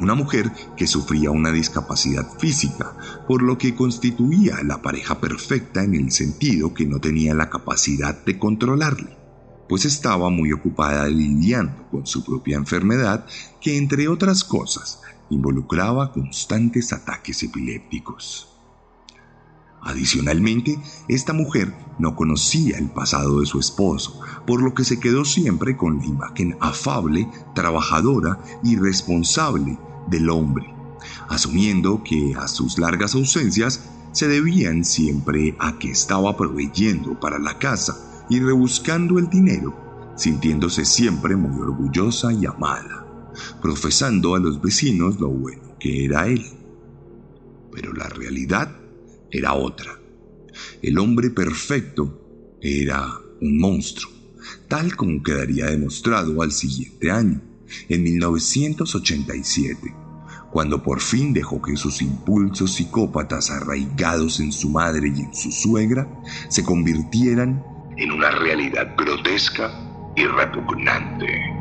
una 0.02 0.16
mujer 0.16 0.52
que 0.76 0.88
sufría 0.88 1.32
una 1.32 1.52
discapacidad 1.52 2.28
física, 2.38 2.96
por 3.28 3.42
lo 3.42 3.58
que 3.58 3.76
constituía 3.76 4.62
la 4.64 4.82
pareja 4.82 5.20
perfecta 5.20 5.84
en 5.84 5.96
el 5.96 6.12
sentido 6.12 6.74
que 6.74 6.86
no 6.86 7.00
tenía 7.00 7.34
la 7.34 7.50
capacidad 7.50 8.24
de 8.26 8.38
controlarle, 8.38 9.18
pues 9.68 9.86
estaba 9.86 10.30
muy 10.30 10.52
ocupada 10.52 11.08
lidiando 11.08 11.88
con 11.90 12.06
su 12.06 12.24
propia 12.24 12.58
enfermedad 12.58 13.26
que, 13.62 13.78
entre 13.78 14.08
otras 14.08 14.44
cosas, 14.44 15.02
involucraba 15.30 16.12
constantes 16.12 16.94
ataques 16.94 17.44
epilépticos. 17.44 18.53
Adicionalmente, 19.86 20.80
esta 21.10 21.34
mujer 21.34 21.74
no 22.00 22.16
conocía 22.16 22.78
el 22.78 22.90
pasado 22.90 23.42
de 23.42 23.46
su 23.46 23.60
esposo, 23.60 24.20
por 24.48 24.62
lo 24.62 24.74
que 24.74 24.86
se 24.86 25.00
quedó 25.00 25.26
siempre 25.26 25.76
con 25.76 26.00
la 26.00 26.06
imagen 26.06 26.56
afable, 26.62 27.30
trabajadora 27.54 28.40
y 28.64 28.78
responsable 28.78 29.78
del 30.10 30.30
hombre, 30.30 30.74
asumiendo 31.28 32.02
que 32.04 32.34
a 32.38 32.48
sus 32.48 32.78
largas 32.78 33.14
ausencias 33.14 33.90
se 34.14 34.28
debían 34.28 34.86
siempre 34.86 35.56
a 35.60 35.78
que 35.78 35.92
estaba 35.92 36.38
proveyendo 36.38 37.20
para 37.20 37.40
la 37.40 37.60
casa 37.60 38.26
y 38.30 38.40
rebuscando 38.40 39.20
el 39.20 39.30
dinero, 39.30 40.14
sintiéndose 40.16 40.86
siempre 40.86 41.36
muy 41.36 41.60
orgullosa 41.60 42.32
y 42.32 42.46
amada, 42.46 43.32
profesando 43.62 44.36
a 44.36 44.40
los 44.40 44.62
vecinos 44.62 45.20
lo 45.20 45.28
bueno 45.28 45.78
que 45.78 46.06
era 46.06 46.28
él. 46.28 46.46
Pero 47.72 47.92
la 47.92 48.08
realidad 48.08 48.83
era 49.34 49.54
otra. 49.56 50.00
El 50.82 51.00
hombre 51.00 51.32
perfecto 51.32 52.58
era 52.62 53.20
un 53.42 53.58
monstruo, 53.58 54.12
tal 54.68 54.96
como 54.96 55.22
quedaría 55.22 55.66
demostrado 55.66 56.42
al 56.42 56.52
siguiente 56.52 57.12
año, 57.12 57.42
en 57.90 58.04
1987, 58.04 59.96
cuando 60.52 60.84
por 60.84 61.02
fin 61.02 61.34
dejó 61.34 61.62
que 61.62 61.76
sus 61.76 62.02
impulsos 62.02 62.76
psicópatas 62.76 63.50
arraigados 63.50 64.40
en 64.40 64.52
su 64.52 64.70
madre 64.70 65.12
y 65.14 65.22
en 65.22 65.34
su 65.34 65.52
suegra 65.52 66.08
se 66.50 66.64
convirtieran 66.64 67.64
en 67.98 68.12
una 68.12 68.30
realidad 68.32 68.96
grotesca 68.96 69.72
y 70.16 70.26
repugnante. 70.26 71.53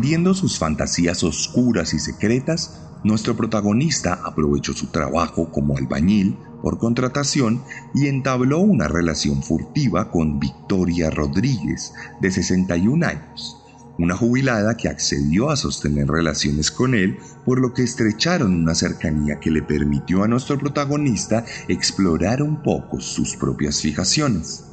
Atendiendo 0.00 0.32
sus 0.32 0.58
fantasías 0.58 1.22
oscuras 1.22 1.92
y 1.92 1.98
secretas, 1.98 2.80
nuestro 3.04 3.36
protagonista 3.36 4.14
aprovechó 4.24 4.72
su 4.72 4.86
trabajo 4.86 5.52
como 5.52 5.76
albañil 5.76 6.38
por 6.62 6.78
contratación 6.78 7.62
y 7.94 8.06
entabló 8.06 8.60
una 8.60 8.88
relación 8.88 9.42
furtiva 9.42 10.10
con 10.10 10.40
Victoria 10.40 11.10
Rodríguez, 11.10 11.92
de 12.18 12.30
61 12.30 13.06
años, 13.06 13.62
una 13.98 14.16
jubilada 14.16 14.74
que 14.78 14.88
accedió 14.88 15.50
a 15.50 15.56
sostener 15.56 16.08
relaciones 16.08 16.70
con 16.70 16.94
él, 16.94 17.18
por 17.44 17.60
lo 17.60 17.74
que 17.74 17.82
estrecharon 17.82 18.54
una 18.54 18.74
cercanía 18.74 19.38
que 19.38 19.50
le 19.50 19.60
permitió 19.60 20.24
a 20.24 20.28
nuestro 20.28 20.58
protagonista 20.58 21.44
explorar 21.68 22.40
un 22.40 22.62
poco 22.62 23.02
sus 23.02 23.36
propias 23.36 23.82
fijaciones. 23.82 24.64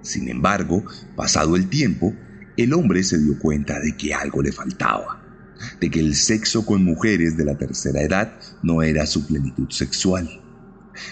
Sin 0.00 0.30
embargo, 0.30 0.84
pasado 1.16 1.54
el 1.54 1.68
tiempo, 1.68 2.14
el 2.56 2.72
hombre 2.72 3.02
se 3.02 3.18
dio 3.18 3.38
cuenta 3.38 3.80
de 3.80 3.96
que 3.96 4.14
algo 4.14 4.42
le 4.42 4.52
faltaba, 4.52 5.22
de 5.80 5.90
que 5.90 6.00
el 6.00 6.14
sexo 6.14 6.64
con 6.64 6.84
mujeres 6.84 7.36
de 7.36 7.44
la 7.44 7.56
tercera 7.56 8.02
edad 8.02 8.38
no 8.62 8.82
era 8.82 9.06
su 9.06 9.26
plenitud 9.26 9.70
sexual. 9.70 10.42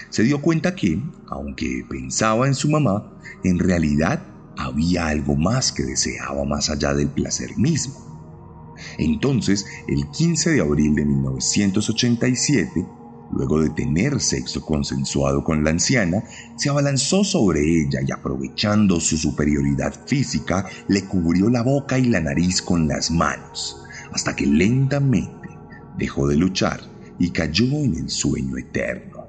Se 0.09 0.23
dio 0.23 0.41
cuenta 0.41 0.75
que, 0.75 1.01
aunque 1.27 1.85
pensaba 1.89 2.47
en 2.47 2.55
su 2.55 2.69
mamá, 2.69 3.19
en 3.43 3.59
realidad 3.59 4.23
había 4.57 5.07
algo 5.07 5.35
más 5.35 5.71
que 5.71 5.83
deseaba 5.83 6.43
más 6.45 6.69
allá 6.69 6.93
del 6.93 7.09
placer 7.09 7.57
mismo. 7.57 8.73
Entonces, 8.97 9.65
el 9.87 10.09
15 10.09 10.51
de 10.51 10.61
abril 10.61 10.95
de 10.95 11.05
1987, 11.05 12.85
Luego 13.31 13.61
de 13.61 13.69
tener 13.71 14.21
sexo 14.21 14.61
consensuado 14.61 15.43
con 15.43 15.63
la 15.63 15.71
anciana, 15.71 16.23
se 16.55 16.69
abalanzó 16.69 17.23
sobre 17.23 17.61
ella 17.61 17.99
y 18.05 18.11
aprovechando 18.11 18.99
su 18.99 19.17
superioridad 19.17 19.93
física, 20.05 20.65
le 20.87 21.05
cubrió 21.05 21.49
la 21.49 21.63
boca 21.63 21.97
y 21.97 22.05
la 22.05 22.21
nariz 22.21 22.61
con 22.61 22.87
las 22.87 23.09
manos, 23.11 23.83
hasta 24.13 24.35
que 24.35 24.45
lentamente 24.45 25.49
dejó 25.97 26.27
de 26.27 26.37
luchar 26.37 26.81
y 27.17 27.31
cayó 27.31 27.65
en 27.65 27.95
el 27.95 28.09
sueño 28.09 28.57
eterno. 28.57 29.27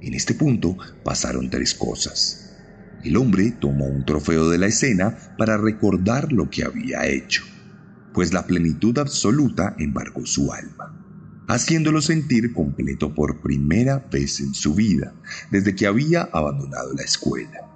En 0.00 0.14
este 0.14 0.34
punto 0.34 0.76
pasaron 1.04 1.50
tres 1.50 1.74
cosas. 1.74 2.56
El 3.02 3.16
hombre 3.16 3.52
tomó 3.52 3.86
un 3.86 4.04
trofeo 4.04 4.48
de 4.48 4.58
la 4.58 4.66
escena 4.66 5.34
para 5.36 5.56
recordar 5.56 6.32
lo 6.32 6.48
que 6.48 6.64
había 6.64 7.06
hecho, 7.06 7.42
pues 8.14 8.32
la 8.32 8.46
plenitud 8.46 8.96
absoluta 8.98 9.74
embargó 9.78 10.24
su 10.24 10.52
alma 10.52 10.97
haciéndolo 11.48 12.00
sentir 12.02 12.52
completo 12.52 13.14
por 13.14 13.40
primera 13.40 14.06
vez 14.12 14.40
en 14.40 14.54
su 14.54 14.74
vida, 14.74 15.14
desde 15.50 15.74
que 15.74 15.86
había 15.86 16.28
abandonado 16.32 16.92
la 16.94 17.02
escuela. 17.02 17.68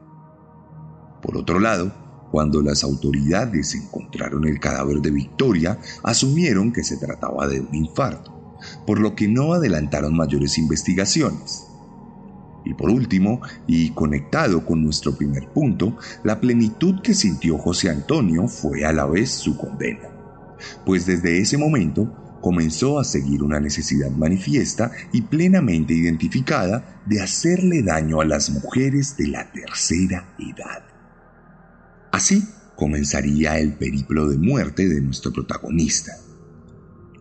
Por 1.22 1.36
otro 1.36 1.58
lado, 1.58 1.92
cuando 2.30 2.62
las 2.62 2.84
autoridades 2.84 3.74
encontraron 3.74 4.46
el 4.46 4.60
cadáver 4.60 5.00
de 5.00 5.10
Victoria, 5.10 5.78
asumieron 6.02 6.72
que 6.72 6.84
se 6.84 6.98
trataba 6.98 7.46
de 7.48 7.60
un 7.60 7.74
infarto, 7.74 8.58
por 8.86 9.00
lo 9.00 9.14
que 9.14 9.26
no 9.26 9.54
adelantaron 9.54 10.16
mayores 10.16 10.58
investigaciones. 10.58 11.64
Y 12.64 12.74
por 12.74 12.90
último, 12.90 13.40
y 13.66 13.90
conectado 13.90 14.64
con 14.64 14.84
nuestro 14.84 15.16
primer 15.16 15.48
punto, 15.48 15.96
la 16.24 16.40
plenitud 16.40 17.00
que 17.02 17.14
sintió 17.14 17.58
José 17.58 17.90
Antonio 17.90 18.46
fue 18.48 18.84
a 18.84 18.92
la 18.92 19.06
vez 19.06 19.30
su 19.30 19.56
condena, 19.56 20.08
pues 20.84 21.06
desde 21.06 21.38
ese 21.38 21.58
momento 21.58 22.21
comenzó 22.42 22.98
a 22.98 23.04
seguir 23.04 23.42
una 23.42 23.60
necesidad 23.60 24.10
manifiesta 24.10 24.90
y 25.12 25.22
plenamente 25.22 25.94
identificada 25.94 27.00
de 27.06 27.22
hacerle 27.22 27.82
daño 27.82 28.20
a 28.20 28.26
las 28.26 28.50
mujeres 28.50 29.16
de 29.16 29.28
la 29.28 29.50
tercera 29.52 30.34
edad. 30.38 30.84
Así 32.10 32.42
comenzaría 32.76 33.58
el 33.58 33.74
periplo 33.74 34.28
de 34.28 34.36
muerte 34.36 34.88
de 34.88 35.00
nuestro 35.00 35.32
protagonista. 35.32 36.12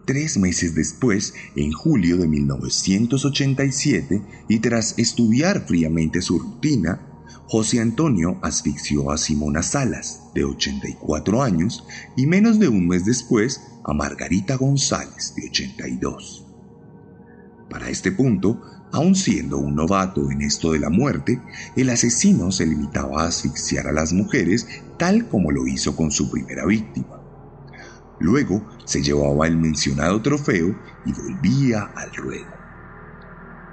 Tres 0.05 0.37
meses 0.37 0.73
después, 0.73 1.35
en 1.55 1.71
julio 1.71 2.17
de 2.17 2.27
1987, 2.27 4.21
y 4.49 4.59
tras 4.59 4.97
estudiar 4.97 5.65
fríamente 5.67 6.21
su 6.21 6.39
rutina, 6.39 7.10
José 7.51 7.81
Antonio 7.81 8.39
asfixió 8.41 9.11
a 9.11 9.17
Simona 9.17 9.61
Salas, 9.61 10.21
de 10.33 10.45
84 10.45 11.43
años, 11.43 11.85
y 12.15 12.25
menos 12.25 12.59
de 12.59 12.69
un 12.69 12.87
mes 12.87 13.03
después 13.03 13.59
a 13.83 13.93
Margarita 13.93 14.55
González, 14.55 15.33
de 15.35 15.49
82. 15.49 16.45
Para 17.69 17.89
este 17.89 18.13
punto, 18.13 18.61
aun 18.93 19.15
siendo 19.15 19.57
un 19.57 19.75
novato 19.75 20.31
en 20.31 20.43
esto 20.43 20.71
de 20.71 20.79
la 20.79 20.89
muerte, 20.89 21.41
el 21.75 21.89
asesino 21.89 22.53
se 22.53 22.65
limitaba 22.65 23.23
a 23.23 23.27
asfixiar 23.27 23.85
a 23.85 23.91
las 23.91 24.13
mujeres 24.13 24.65
tal 24.97 25.27
como 25.27 25.51
lo 25.51 25.67
hizo 25.67 25.93
con 25.97 26.09
su 26.09 26.31
primera 26.31 26.65
víctima. 26.65 27.21
Luego 28.21 28.65
se 28.85 29.01
llevaba 29.01 29.45
el 29.45 29.57
mencionado 29.57 30.21
trofeo 30.21 30.73
y 31.05 31.11
volvía 31.11 31.91
al 31.97 32.13
ruedo. 32.13 32.60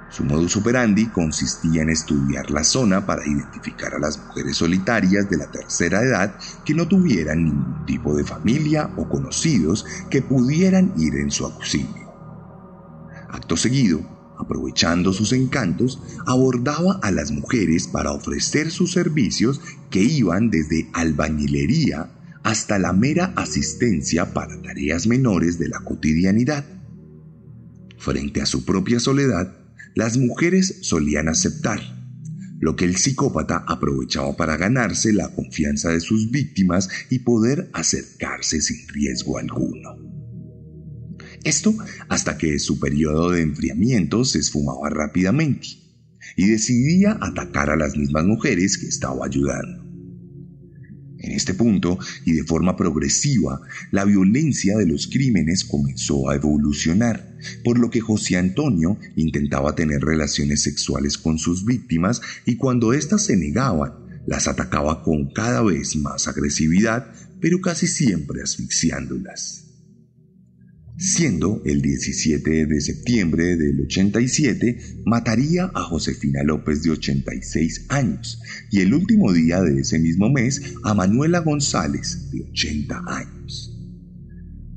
Su 0.09 0.23
modus 0.23 0.57
operandi 0.57 1.07
consistía 1.07 1.83
en 1.83 1.89
estudiar 1.89 2.49
la 2.49 2.63
zona 2.63 3.05
para 3.05 3.27
identificar 3.27 3.93
a 3.93 3.99
las 3.99 4.17
mujeres 4.17 4.57
solitarias 4.57 5.29
de 5.29 5.37
la 5.37 5.51
tercera 5.51 6.01
edad 6.01 6.35
que 6.65 6.73
no 6.73 6.87
tuvieran 6.87 7.45
ningún 7.45 7.85
tipo 7.85 8.15
de 8.15 8.23
familia 8.23 8.89
o 8.97 9.07
conocidos 9.07 9.85
que 10.09 10.23
pudieran 10.23 10.93
ir 10.97 11.15
en 11.15 11.29
su 11.29 11.45
auxilio. 11.45 12.09
Acto 13.29 13.55
seguido, 13.55 14.01
aprovechando 14.39 15.13
sus 15.13 15.31
encantos, 15.31 16.01
abordaba 16.25 16.99
a 17.03 17.11
las 17.11 17.31
mujeres 17.31 17.87
para 17.87 18.11
ofrecer 18.11 18.71
sus 18.71 18.91
servicios 18.91 19.61
que 19.91 20.01
iban 20.01 20.49
desde 20.49 20.89
albañilería 20.93 22.09
hasta 22.41 22.79
la 22.79 22.93
mera 22.93 23.33
asistencia 23.35 24.33
para 24.33 24.59
tareas 24.61 25.05
menores 25.05 25.59
de 25.59 25.69
la 25.69 25.81
cotidianidad. 25.81 26.65
Frente 27.99 28.41
a 28.41 28.47
su 28.47 28.65
propia 28.65 28.99
soledad, 28.99 29.58
las 29.95 30.17
mujeres 30.17 30.79
solían 30.81 31.27
aceptar, 31.27 31.79
lo 32.59 32.75
que 32.75 32.85
el 32.85 32.97
psicópata 32.97 33.63
aprovechaba 33.67 34.35
para 34.35 34.57
ganarse 34.57 35.13
la 35.13 35.33
confianza 35.33 35.91
de 35.91 36.01
sus 36.01 36.29
víctimas 36.31 36.89
y 37.09 37.19
poder 37.19 37.69
acercarse 37.73 38.61
sin 38.61 38.87
riesgo 38.89 39.37
alguno. 39.37 39.97
Esto 41.43 41.73
hasta 42.09 42.37
que 42.37 42.59
su 42.59 42.79
periodo 42.79 43.31
de 43.31 43.41
enfriamiento 43.41 44.25
se 44.25 44.39
esfumaba 44.39 44.89
rápidamente 44.89 45.67
y 46.35 46.47
decidía 46.47 47.17
atacar 47.21 47.69
a 47.69 47.77
las 47.77 47.95
mismas 47.95 48.25
mujeres 48.25 48.77
que 48.77 48.87
estaba 48.87 49.25
ayudando. 49.25 49.89
En 51.19 51.33
este 51.33 51.53
punto, 51.53 51.97
y 52.25 52.33
de 52.33 52.43
forma 52.43 52.77
progresiva, 52.77 53.61
la 53.91 54.05
violencia 54.05 54.77
de 54.77 54.85
los 54.85 55.07
crímenes 55.07 55.65
comenzó 55.65 56.29
a 56.29 56.35
evolucionar, 56.35 57.28
por 57.63 57.79
lo 57.79 57.89
que 57.89 58.01
José 58.01 58.37
Antonio 58.37 58.97
intentaba 59.15 59.75
tener 59.75 60.01
relaciones 60.01 60.63
sexuales 60.63 61.17
con 61.17 61.37
sus 61.37 61.65
víctimas 61.65 62.21
y 62.45 62.57
cuando 62.57 62.93
éstas 62.93 63.23
se 63.23 63.37
negaban, 63.37 63.93
las 64.25 64.47
atacaba 64.47 65.03
con 65.03 65.31
cada 65.31 65.61
vez 65.61 65.95
más 65.95 66.27
agresividad, 66.27 67.11
pero 67.39 67.61
casi 67.61 67.87
siempre 67.87 68.41
asfixiándolas 68.41 69.69
siendo 70.99 71.61
el 71.65 71.81
17 71.81 72.65
de 72.65 72.81
septiembre 72.81 73.55
del 73.55 73.79
87 73.81 75.01
mataría 75.05 75.71
a 75.73 75.83
Josefina 75.83 76.43
López 76.43 76.83
de 76.83 76.91
86 76.91 77.85
años 77.87 78.41
y 78.69 78.81
el 78.81 78.93
último 78.93 79.31
día 79.31 79.61
de 79.61 79.79
ese 79.79 79.97
mismo 79.97 80.29
mes 80.29 80.61
a 80.83 80.93
Manuela 80.93 81.39
González 81.39 82.29
de 82.31 82.41
80 82.41 83.03
años. 83.07 83.68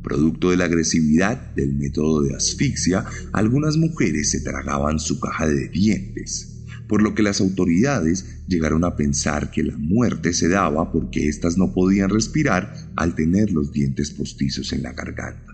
Producto 0.03 0.51
de 0.51 0.57
la 0.57 0.65
agresividad 0.65 1.55
del 1.55 1.75
método 1.75 2.23
de 2.23 2.35
asfixia, 2.35 3.05
algunas 3.33 3.77
mujeres 3.77 4.31
se 4.31 4.41
tragaban 4.41 4.99
su 4.99 5.21
caja 5.21 5.47
de 5.47 5.69
dientes, 5.69 6.65
por 6.89 7.03
lo 7.03 7.15
que 7.15 7.23
las 7.23 7.41
autoridades 7.41 8.43
llegaron 8.49 8.85
a 8.85 8.97
pensar 8.97 9.51
que 9.51 9.63
la 9.63 9.79
muerte 9.79 10.33
se 10.33 10.49
daba 10.49 10.91
porque 10.91 11.29
éstas 11.29 11.57
no 11.57 11.73
podían 11.73 12.11
respirar 12.11 12.75
al 12.97 13.15
tener 13.15 13.53
los 13.53 13.73
dientes 13.73 14.11
postizos 14.11 14.73
en 14.73 14.83
la 14.83 14.93
garganta. 14.93 15.53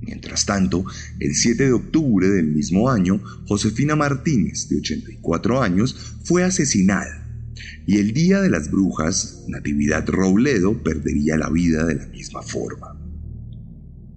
Mientras 0.00 0.44
tanto, 0.46 0.84
el 1.18 1.34
7 1.34 1.64
de 1.64 1.72
octubre 1.72 2.28
del 2.28 2.46
mismo 2.46 2.90
año, 2.90 3.20
Josefina 3.46 3.96
Martínez, 3.96 4.68
de 4.68 4.78
84 4.78 5.62
años, 5.62 6.16
fue 6.24 6.44
asesinada. 6.44 7.23
Y 7.86 7.98
el 7.98 8.12
Día 8.12 8.40
de 8.40 8.50
las 8.50 8.70
Brujas, 8.70 9.44
Natividad 9.48 10.08
Robledo, 10.08 10.82
perdería 10.82 11.36
la 11.36 11.50
vida 11.50 11.84
de 11.84 11.96
la 11.96 12.06
misma 12.06 12.42
forma. 12.42 12.98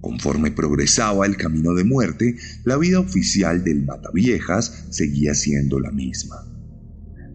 Conforme 0.02 0.52
progresaba 0.52 1.26
el 1.26 1.38
camino 1.38 1.74
de 1.74 1.84
muerte, 1.84 2.38
la 2.64 2.78
vida 2.78 3.00
oficial 3.00 3.64
del 3.64 3.86
Mataviejas 3.86 4.88
seguía 4.90 5.34
siendo 5.34 5.80
la 5.80 5.92
misma. 5.92 6.38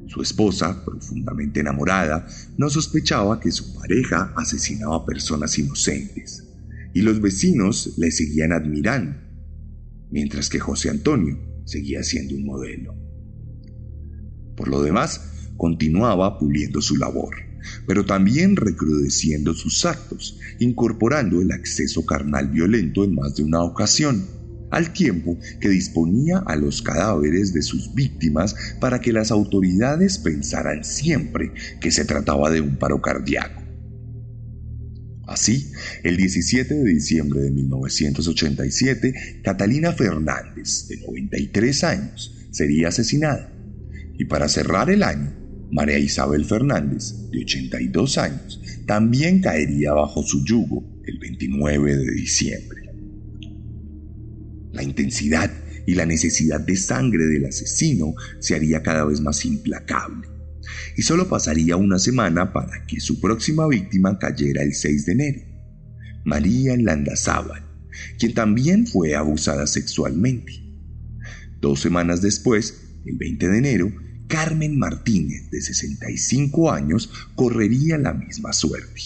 Su 0.06 0.22
esposa, 0.22 0.84
profundamente 0.84 1.60
enamorada, 1.60 2.26
no 2.58 2.68
sospechaba 2.68 3.40
que 3.40 3.50
su 3.50 3.74
pareja 3.74 4.32
asesinaba 4.36 5.06
personas 5.06 5.58
inocentes 5.58 6.48
y 6.94 7.00
los 7.00 7.20
vecinos 7.20 7.94
le 7.96 8.10
seguían 8.10 8.52
admirando, 8.52 9.16
mientras 10.10 10.48
que 10.48 10.60
José 10.60 10.90
Antonio 10.90 11.38
seguía 11.64 12.02
siendo 12.02 12.34
un 12.34 12.44
modelo. 12.44 12.94
Por 14.56 14.68
lo 14.68 14.82
demás, 14.82 15.31
continuaba 15.56 16.38
puliendo 16.38 16.80
su 16.80 16.96
labor, 16.96 17.34
pero 17.86 18.04
también 18.04 18.56
recrudeciendo 18.56 19.54
sus 19.54 19.84
actos, 19.84 20.38
incorporando 20.58 21.40
el 21.40 21.52
acceso 21.52 22.04
carnal 22.04 22.48
violento 22.48 23.04
en 23.04 23.14
más 23.14 23.36
de 23.36 23.44
una 23.44 23.62
ocasión, 23.62 24.26
al 24.70 24.92
tiempo 24.92 25.38
que 25.60 25.68
disponía 25.68 26.38
a 26.38 26.56
los 26.56 26.82
cadáveres 26.82 27.52
de 27.52 27.62
sus 27.62 27.94
víctimas 27.94 28.56
para 28.80 29.00
que 29.00 29.12
las 29.12 29.30
autoridades 29.30 30.18
pensaran 30.18 30.82
siempre 30.82 31.52
que 31.80 31.92
se 31.92 32.06
trataba 32.06 32.50
de 32.50 32.62
un 32.62 32.76
paro 32.76 33.00
cardíaco. 33.02 33.62
Así, 35.26 35.70
el 36.02 36.16
17 36.16 36.74
de 36.74 36.84
diciembre 36.84 37.40
de 37.40 37.50
1987, 37.50 39.40
Catalina 39.44 39.92
Fernández, 39.92 40.88
de 40.88 40.98
93 40.98 41.84
años, 41.84 42.34
sería 42.50 42.88
asesinada. 42.88 43.52
Y 44.18 44.24
para 44.24 44.48
cerrar 44.48 44.90
el 44.90 45.02
año, 45.02 45.32
María 45.72 45.98
Isabel 45.98 46.44
Fernández, 46.44 47.30
de 47.30 47.40
82 47.40 48.18
años, 48.18 48.60
también 48.86 49.40
caería 49.40 49.94
bajo 49.94 50.22
su 50.22 50.44
yugo 50.44 50.84
el 51.06 51.18
29 51.18 51.96
de 51.96 52.12
diciembre. 52.12 52.82
La 54.72 54.82
intensidad 54.82 55.50
y 55.86 55.94
la 55.94 56.06
necesidad 56.06 56.60
de 56.60 56.76
sangre 56.76 57.24
del 57.24 57.46
asesino 57.46 58.14
se 58.38 58.54
haría 58.54 58.82
cada 58.82 59.06
vez 59.06 59.20
más 59.20 59.44
implacable 59.46 60.28
y 60.96 61.02
solo 61.02 61.28
pasaría 61.28 61.76
una 61.76 61.98
semana 61.98 62.52
para 62.52 62.86
que 62.86 63.00
su 63.00 63.20
próxima 63.20 63.66
víctima 63.66 64.18
cayera 64.18 64.62
el 64.62 64.74
6 64.74 65.06
de 65.06 65.12
enero, 65.12 65.40
María 66.24 66.76
Landazábal, 66.76 67.64
quien 68.18 68.34
también 68.34 68.86
fue 68.86 69.14
abusada 69.14 69.66
sexualmente. 69.66 70.52
Dos 71.60 71.80
semanas 71.80 72.20
después, 72.20 72.98
el 73.06 73.16
20 73.16 73.48
de 73.48 73.58
enero, 73.58 73.92
Carmen 74.32 74.78
Martínez, 74.78 75.50
de 75.50 75.60
65 75.60 76.72
años, 76.72 77.10
correría 77.34 77.98
la 77.98 78.14
misma 78.14 78.54
suerte. 78.54 79.02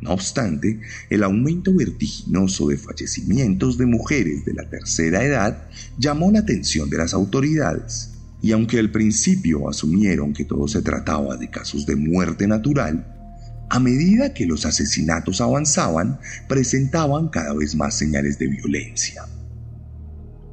No 0.00 0.12
obstante, 0.12 0.80
el 1.10 1.22
aumento 1.22 1.74
vertiginoso 1.74 2.68
de 2.68 2.78
fallecimientos 2.78 3.76
de 3.76 3.84
mujeres 3.84 4.46
de 4.46 4.54
la 4.54 4.70
tercera 4.70 5.22
edad 5.22 5.68
llamó 5.98 6.32
la 6.32 6.38
atención 6.38 6.88
de 6.88 6.96
las 6.96 7.12
autoridades 7.12 8.12
y 8.40 8.52
aunque 8.52 8.78
al 8.78 8.90
principio 8.90 9.68
asumieron 9.68 10.32
que 10.32 10.46
todo 10.46 10.66
se 10.66 10.80
trataba 10.80 11.36
de 11.36 11.50
casos 11.50 11.84
de 11.84 11.96
muerte 11.96 12.46
natural, 12.46 13.66
a 13.68 13.78
medida 13.80 14.32
que 14.32 14.46
los 14.46 14.64
asesinatos 14.64 15.42
avanzaban, 15.42 16.18
presentaban 16.48 17.28
cada 17.28 17.52
vez 17.52 17.74
más 17.74 17.98
señales 17.98 18.38
de 18.38 18.46
violencia. 18.46 19.26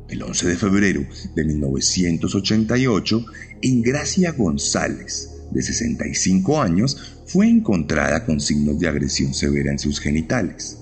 El 0.07 0.21
11 0.21 0.47
de 0.47 0.55
febrero 0.55 1.05
de 1.33 1.43
1988, 1.43 3.25
Ingracia 3.61 4.31
González, 4.33 5.31
de 5.51 5.61
65 5.63 6.61
años, 6.61 7.21
fue 7.25 7.49
encontrada 7.49 8.23
con 8.23 8.39
signos 8.39 8.79
de 8.79 8.87
agresión 8.87 9.33
severa 9.33 9.71
en 9.71 9.79
sus 9.79 9.99
genitales. 9.99 10.77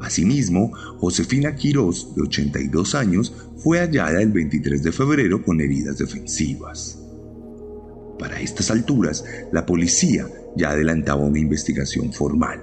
Asimismo, 0.00 0.72
Josefina 0.98 1.56
Quirós, 1.56 2.14
de 2.14 2.22
82 2.22 2.94
años, 2.94 3.32
fue 3.56 3.78
hallada 3.78 4.20
el 4.20 4.30
23 4.30 4.82
de 4.82 4.92
febrero 4.92 5.42
con 5.42 5.60
heridas 5.60 5.98
defensivas. 5.98 6.98
Para 8.18 8.40
estas 8.40 8.70
alturas, 8.70 9.24
la 9.52 9.64
policía 9.64 10.26
ya 10.54 10.70
adelantaba 10.70 11.22
una 11.22 11.38
investigación 11.38 12.12
formal, 12.12 12.62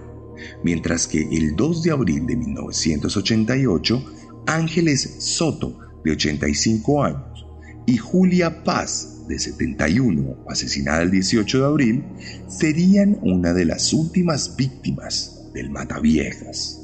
mientras 0.64 1.08
que 1.08 1.22
el 1.22 1.56
2 1.56 1.84
de 1.84 1.92
abril 1.92 2.26
de 2.26 2.36
1988, 2.36 4.04
Ángeles 4.48 5.18
Soto, 5.20 5.80
de 6.04 6.12
85 6.12 7.04
años, 7.04 7.46
y 7.88 7.98
Julia 7.98 8.64
Paz, 8.64 9.26
de 9.28 9.40
71, 9.40 10.46
asesinada 10.48 11.04
el 11.04 11.12
18 11.12 11.60
de 11.60 11.66
abril, 11.66 12.04
serían 12.48 13.18
una 13.22 13.54
de 13.54 13.66
las 13.66 13.94
últimas 13.94 14.56
víctimas 14.56 15.50
del 15.54 15.70
Mataviejas. 15.70 16.82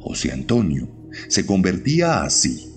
José 0.00 0.32
Antonio 0.32 0.88
se 1.28 1.44
convertía 1.44 2.22
así 2.22 2.72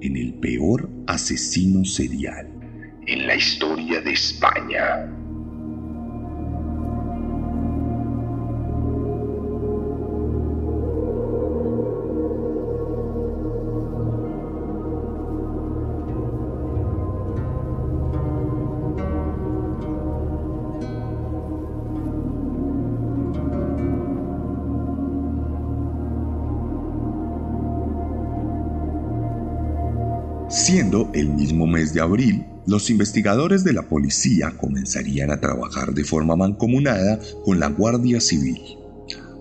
en 0.00 0.16
el 0.16 0.34
peor 0.34 0.90
asesino 1.06 1.84
serial 1.84 2.58
en 3.08 3.26
la 3.26 3.34
historia 3.34 4.02
de 4.02 4.12
España. 4.12 5.10
Siendo 30.58 31.08
el 31.14 31.28
mismo 31.30 31.68
mes 31.68 31.94
de 31.94 32.00
abril, 32.00 32.44
los 32.66 32.90
investigadores 32.90 33.62
de 33.62 33.72
la 33.72 33.82
policía 33.88 34.54
comenzarían 34.58 35.30
a 35.30 35.40
trabajar 35.40 35.94
de 35.94 36.02
forma 36.02 36.34
mancomunada 36.34 37.20
con 37.44 37.60
la 37.60 37.68
Guardia 37.68 38.20
Civil, 38.20 38.60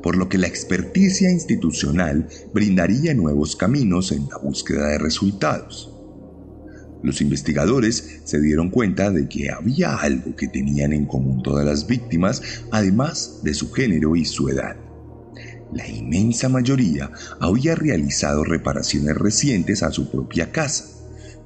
por 0.03 0.15
lo 0.15 0.30
que 0.30 0.38
la 0.38 0.45
experticia 0.45 1.32
institucional 1.32 2.30
brindaría 2.53 3.15
nuevos 3.15 3.56
caminos 3.56 4.12
en 4.12 4.30
la 4.30 4.38
búsqueda 4.38 4.89
de 4.89 4.99
resultados. 4.99 5.91
Los 7.01 7.19
investigadores 7.19 8.21
se 8.23 8.39
dieron 8.39 8.69
cuenta 8.69 9.10
de 9.10 9.27
que 9.27 9.49
había 9.49 9.95
algo 9.95 10.36
que 10.36 10.47
tenían 10.47 10.93
en 10.93 11.08
común 11.08 11.41
todas 11.41 11.65
las 11.65 11.88
víctimas, 11.88 12.43
además 12.71 13.39
de 13.41 13.56
su 13.56 13.71
género 13.71 14.15
y 14.15 14.23
su 14.23 14.49
edad. 14.49 14.77
La 15.73 15.88
inmensa 15.88 16.47
mayoría 16.47 17.12
había 17.39 17.73
realizado 17.73 18.43
reparaciones 18.43 19.17
recientes 19.17 19.82
a 19.82 19.91
su 19.91 20.12
propia 20.12 20.51
casa 20.51 20.96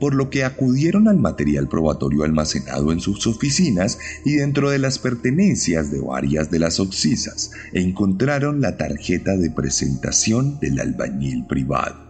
por 0.02 0.16
lo 0.16 0.32
que 0.32 0.44
acudieron 0.44 1.08
al 1.08 1.20
material 1.20 1.70
probatorio 1.70 2.24
almacenado 2.24 2.92
en 2.92 3.00
sus 3.00 3.28
oficinas 3.28 4.00
y 4.26 4.34
dentro 4.34 4.72
de 4.72 4.80
las 4.80 4.98
pertenencias 4.98 5.92
de 5.92 6.00
varias 6.00 6.50
de 6.50 6.58
las 6.58 6.80
oxisas 6.80 7.52
encontraron 7.72 8.62
la 8.62 8.78
tarjeta 8.78 9.38
de 9.38 9.52
presentación 9.52 10.60
del 10.60 10.80
albañil 10.80 11.46
privado 11.46 12.10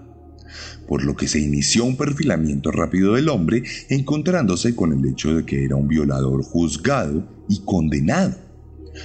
por 0.87 1.03
lo 1.03 1.15
que 1.15 1.27
se 1.27 1.39
inició 1.39 1.85
un 1.85 1.95
perfilamiento 1.95 2.69
rápido 2.71 3.13
del 3.13 3.29
hombre, 3.29 3.63
encontrándose 3.87 4.75
con 4.75 4.91
el 4.91 5.05
hecho 5.05 5.33
de 5.35 5.45
que 5.45 5.63
era 5.63 5.77
un 5.77 5.87
violador 5.87 6.43
juzgado 6.43 7.25
y 7.47 7.61
condenado, 7.63 8.35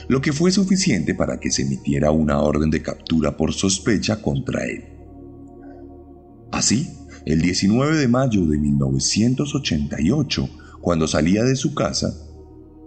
lo 0.08 0.20
que 0.20 0.32
fue 0.32 0.50
suficiente 0.50 1.14
para 1.14 1.38
que 1.38 1.52
se 1.52 1.62
emitiera 1.62 2.10
una 2.10 2.40
orden 2.40 2.70
de 2.70 2.82
captura 2.82 3.36
por 3.36 3.52
sospecha 3.52 4.20
contra 4.20 4.64
él. 4.64 4.84
Así, 6.50 6.95
el 7.26 7.42
19 7.42 7.96
de 7.96 8.06
mayo 8.06 8.46
de 8.46 8.56
1988, 8.56 10.48
cuando 10.80 11.08
salía 11.08 11.42
de 11.42 11.56
su 11.56 11.74
casa, 11.74 12.14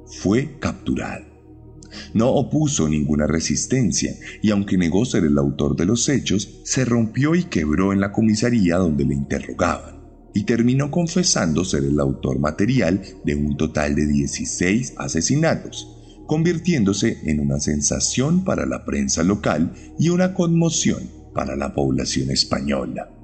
fue 0.08 0.58
capturado. 0.60 1.26
No 2.14 2.30
opuso 2.30 2.88
ninguna 2.88 3.28
resistencia 3.28 4.16
y 4.42 4.52
aunque 4.52 4.78
negó 4.78 5.04
ser 5.04 5.26
el 5.26 5.38
autor 5.38 5.76
de 5.76 5.86
los 5.86 6.08
hechos, 6.08 6.62
se 6.64 6.86
rompió 6.86 7.36
y 7.36 7.44
quebró 7.44 7.92
en 7.92 8.00
la 8.00 8.14
comisaría 8.14 8.78
donde 8.78 9.04
le 9.04 9.14
interrogaban 9.14 10.00
y 10.34 10.44
terminó 10.44 10.90
confesando 10.90 11.66
ser 11.66 11.84
el 11.84 12.00
autor 12.00 12.40
material 12.40 13.02
de 13.26 13.36
un 13.36 13.58
total 13.58 13.94
de 13.94 14.08
16 14.08 14.94
asesinatos, 14.96 15.98
convirtiéndose 16.28 17.18
en 17.30 17.42
una 17.42 17.60
sensación 17.60 18.46
para 18.46 18.66
la 18.66 18.86
prensa 18.86 19.22
local 19.22 19.74
y 20.00 20.10
una 20.10 20.34
conmoción 20.34 21.10
para 21.34 21.58
la 21.58 21.74
población 21.74 22.32
española. 22.32 23.19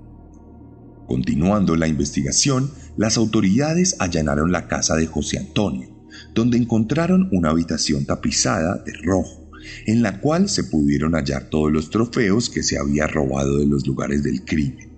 Continuando 1.08 1.76
la 1.76 1.88
investigación, 1.88 2.72
las 2.98 3.18
autoridades 3.18 3.96
allanaron 4.00 4.52
la 4.52 4.68
casa 4.68 4.96
de 4.96 5.06
José 5.06 5.38
Antonio, 5.38 5.90
donde 6.34 6.58
encontraron 6.58 7.30
una 7.32 7.52
habitación 7.52 8.06
tapizada 8.06 8.78
de 8.84 8.94
rojo, 9.04 9.52
en 9.86 10.02
la 10.02 10.20
cual 10.20 10.50
se 10.50 10.64
pudieron 10.64 11.14
hallar 11.14 11.50
todos 11.50 11.72
los 11.72 11.90
trofeos 11.90 12.50
que 12.50 12.64
se 12.64 12.78
había 12.78 13.08
robado 13.08 13.60
de 13.60 13.68
los 13.68 13.86
lugares 13.86 14.24
del 14.24 14.44
crimen. 14.46 14.90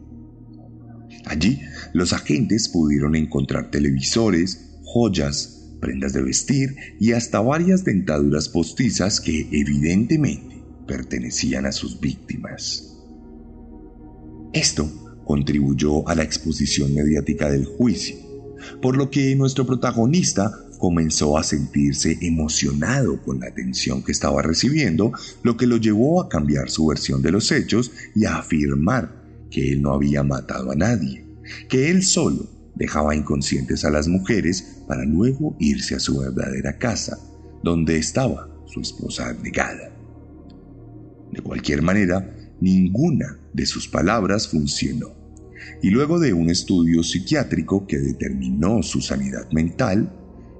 Allí, 1.26 1.62
los 1.93 2.13
agentes 2.13 2.70
pudieron 2.70 3.15
encontrar 3.15 3.70
televisores, 3.70 4.80
joyas, 4.84 5.76
prendas 5.82 6.13
de 6.13 6.22
vestir 6.22 6.76
y 7.00 7.12
hasta 7.12 7.41
varias 7.41 7.84
dentaduras 7.84 8.48
postizas 8.48 9.20
que 9.20 9.48
evidentemente 9.52 10.63
pertenecían 10.88 11.65
a 11.65 11.74
sus 11.74 12.00
víctimas. 12.00 12.93
Esto 14.54 15.07
contribuyó 15.28 16.08
a 16.08 16.16
la 16.16 16.24
exposición 16.24 16.96
mediática 16.96 17.52
del 17.52 17.66
juicio, 17.66 18.16
por 18.82 18.96
lo 18.96 19.12
que 19.12 19.36
nuestro 19.36 19.68
protagonista 19.68 20.52
comenzó 20.80 21.38
a 21.38 21.44
sentirse 21.44 22.18
emocionado 22.22 23.22
con 23.22 23.42
la 23.42 23.48
atención 23.48 24.04
que 24.04 24.13
estaba 24.13 24.42
recibiendo, 24.42 25.12
lo 25.44 25.58
que 25.58 25.68
lo 25.68 25.78
llevó 25.78 26.22
a 26.22 26.30
cambiar 26.30 26.70
su 26.70 26.88
versión 26.88 27.22
de 27.22 27.32
los 27.32 27.52
hechos 27.52 27.92
y 28.16 28.26
a 28.26 28.38
afirmar 28.38 29.22
que 29.52 29.74
él 29.74 29.82
no 29.82 29.92
había 29.92 30.24
matado 30.24 30.72
a 30.72 30.76
nadie, 30.76 31.26
que 31.68 31.90
él 31.90 32.04
solo 32.04 32.48
dejaba 32.76 33.16
inconscientes 33.16 33.84
a 33.84 33.90
las 33.90 34.08
mujeres 34.08 34.82
para 34.88 35.04
luego 35.04 35.58
irse 35.60 35.96
a 35.96 36.00
su 36.00 36.20
verdadera 36.20 36.78
casa, 36.78 37.18
donde 37.63 37.98
estaba 37.98 38.50
su 38.68 38.80
esposa 38.80 39.34
negada. 39.34 39.92
De 41.32 41.42
cualquier 41.42 41.82
manera, 41.82 42.34
ninguna 42.62 43.40
de 43.52 43.66
sus 43.66 43.88
palabras 43.88 44.48
funcionó 44.48 45.17
y 45.82 45.90
luego 45.90 46.20
de 46.20 46.34
un 46.34 46.50
estudio 46.50 47.04
psiquiátrico 47.04 47.86
que 47.88 47.98
determinó 47.98 48.84
su 48.84 49.02
sanidad 49.02 49.50
mental 49.52 50.12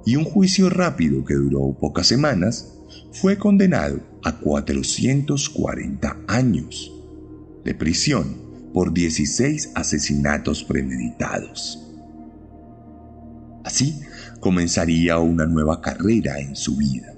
y 0.06 0.16
un 0.16 0.24
juicio 0.24 0.70
rápido 0.70 1.26
que 1.26 1.34
duró 1.34 1.78
pocas 1.80 2.08
semanas, 2.08 2.74
fue 3.12 3.38
condenado 3.38 4.00
a 4.24 4.40
440 4.40 6.18
años 6.28 6.94
de 7.66 7.74
prisión 7.74 8.48
por 8.74 8.94
16 8.94 9.72
asesinatos 9.76 10.64
premeditados. 10.64 11.84
Así 13.64 14.00
comenzaría 14.40 15.20
una 15.20 15.46
nueva 15.46 15.82
carrera 15.82 16.40
en 16.40 16.56
su 16.56 16.78
vida 16.78 17.17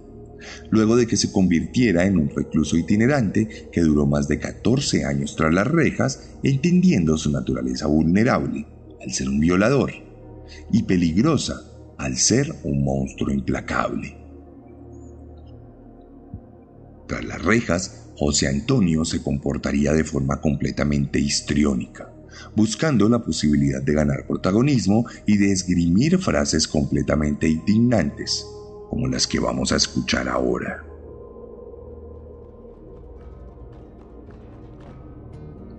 luego 0.70 0.96
de 0.96 1.08
que 1.08 1.18
se 1.18 1.32
convirtiera 1.32 2.06
en 2.06 2.18
un 2.18 2.30
recluso 2.30 2.78
itinerante 2.78 3.70
que 3.72 3.82
duró 3.82 4.06
más 4.06 4.28
de 4.28 4.40
14 4.40 5.06
años 5.06 5.36
tras 5.36 5.54
las 5.54 5.68
rejas, 5.68 6.30
entendiendo 6.44 7.18
su 7.18 7.32
naturaleza 7.32 7.88
vulnerable, 7.88 8.66
al 9.02 9.12
ser 9.12 9.30
un 9.30 9.40
violador, 9.40 9.92
y 10.72 10.84
peligrosa, 10.84 11.62
al 11.98 12.18
ser 12.18 12.54
un 12.64 12.84
monstruo 12.84 13.32
implacable. 13.32 14.18
Tras 17.08 17.26
las 17.26 17.42
rejas, 17.44 18.10
José 18.16 18.48
Antonio 18.48 19.06
se 19.06 19.24
comportaría 19.24 19.94
de 19.94 20.04
forma 20.04 20.42
completamente 20.42 21.20
histriónica, 21.20 22.14
buscando 22.56 23.10
la 23.10 23.24
posibilidad 23.24 23.82
de 23.82 23.94
ganar 23.94 24.28
protagonismo 24.28 25.06
y 25.26 25.38
de 25.38 25.52
esgrimir 25.52 26.20
frases 26.20 26.68
completamente 26.68 27.48
indignantes, 27.48 28.46
como 28.90 29.08
las 29.08 29.28
que 29.28 29.40
vamos 29.40 29.72
a 29.72 29.76
escuchar 29.76 30.28
ahora. 30.28 30.84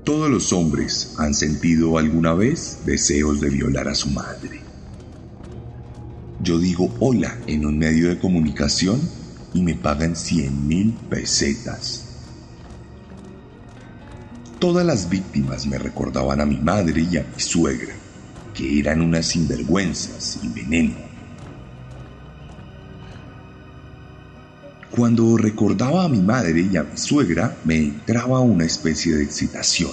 Todos 0.05 0.31
los 0.31 0.53
hombres 0.53 1.14
han 1.18 1.35
sentido 1.35 1.99
alguna 1.99 2.35
vez 2.35 2.81
deseos 2.87 3.40
de 3.40 3.51
violar 3.51 3.88
a 3.88 3.94
su 3.94 4.11
madre. 4.11 4.61
Yo 6.42 6.59
digo 6.59 6.90
hola 7.01 7.37
en 7.46 7.66
un 7.66 7.79
medio 7.79 8.09
de 8.09 8.18
comunicación 8.18 9.01
y 9.53 9.62
me 9.62 9.75
pagan 9.75 10.16
100 10.16 10.66
mil 10.66 10.92
pesetas. 11.11 12.07
Todas 14.59 14.87
las 14.87 15.09
víctimas 15.09 15.66
me 15.66 15.79
recordaban 15.79 16.40
a 16.40 16.46
mi 16.46 16.59
madre 16.59 17.07
y 17.11 17.16
a 17.16 17.25
mi 17.25 17.40
suegra, 17.40 17.94
que 18.55 18.79
eran 18.79 19.01
unas 19.01 19.27
sinvergüenzas 19.27 20.38
y 20.42 20.49
veneno 20.49 21.10
Cuando 24.90 25.37
recordaba 25.37 26.05
a 26.05 26.09
mi 26.09 26.20
madre 26.20 26.62
y 26.62 26.76
a 26.76 26.83
mi 26.83 26.96
suegra, 26.96 27.57
me 27.64 27.76
entraba 27.76 28.40
una 28.40 28.64
especie 28.64 29.14
de 29.14 29.22
excitación, 29.22 29.92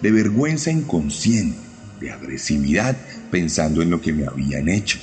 de 0.00 0.12
vergüenza 0.12 0.70
inconsciente, 0.70 1.58
de 2.00 2.12
agresividad 2.12 2.96
pensando 3.32 3.82
en 3.82 3.90
lo 3.90 4.00
que 4.00 4.12
me 4.12 4.24
habían 4.24 4.68
hecho. 4.68 5.00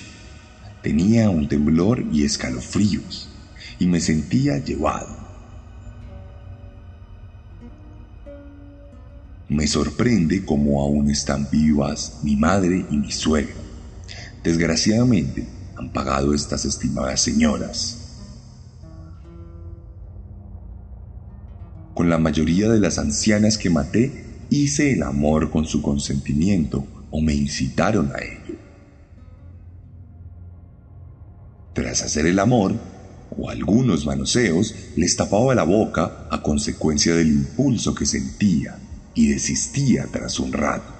Tenía 0.82 1.30
un 1.30 1.50
temblor 1.50 2.06
y 2.14 2.24
escalofríos, 2.24 3.30
y 3.78 3.88
me 3.88 4.00
sentía 4.00 4.58
llevado. 4.58 5.18
Me 9.50 9.68
sorprende 9.68 10.46
cómo 10.46 10.82
aún 10.82 11.10
están 11.12 11.50
vivas 11.52 12.20
mi 12.24 12.38
madre 12.38 12.86
y 12.90 12.98
mi 12.98 13.12
suegra. 13.12 13.56
Desgraciadamente, 14.44 15.46
han 15.76 15.92
pagado 15.92 16.34
estas 16.34 16.64
estimadas 16.64 17.22
señoras. 17.22 17.99
Con 22.00 22.10
la 22.10 22.18
mayoría 22.18 22.70
de 22.70 22.80
las 22.80 22.98
ancianas 22.98 23.58
que 23.58 23.70
maté, 23.70 24.24
hice 24.50 24.94
el 24.94 25.04
amor 25.04 25.52
con 25.52 25.66
su 25.66 25.82
consentimiento 25.82 26.88
o 27.12 27.20
me 27.20 27.34
incitaron 27.34 28.10
a 28.16 28.20
ello. 28.20 28.58
Tras 31.74 32.02
hacer 32.02 32.26
el 32.26 32.40
amor, 32.40 32.74
o 33.38 33.50
algunos 33.50 34.06
manoseos, 34.06 34.74
les 34.96 35.18
tapaba 35.18 35.54
la 35.54 35.64
boca 35.64 36.26
a 36.32 36.42
consecuencia 36.42 37.14
del 37.14 37.28
impulso 37.28 37.94
que 37.94 38.06
sentía 38.06 38.80
y 39.14 39.28
desistía 39.28 40.08
tras 40.10 40.40
un 40.40 40.54
rato. 40.54 40.94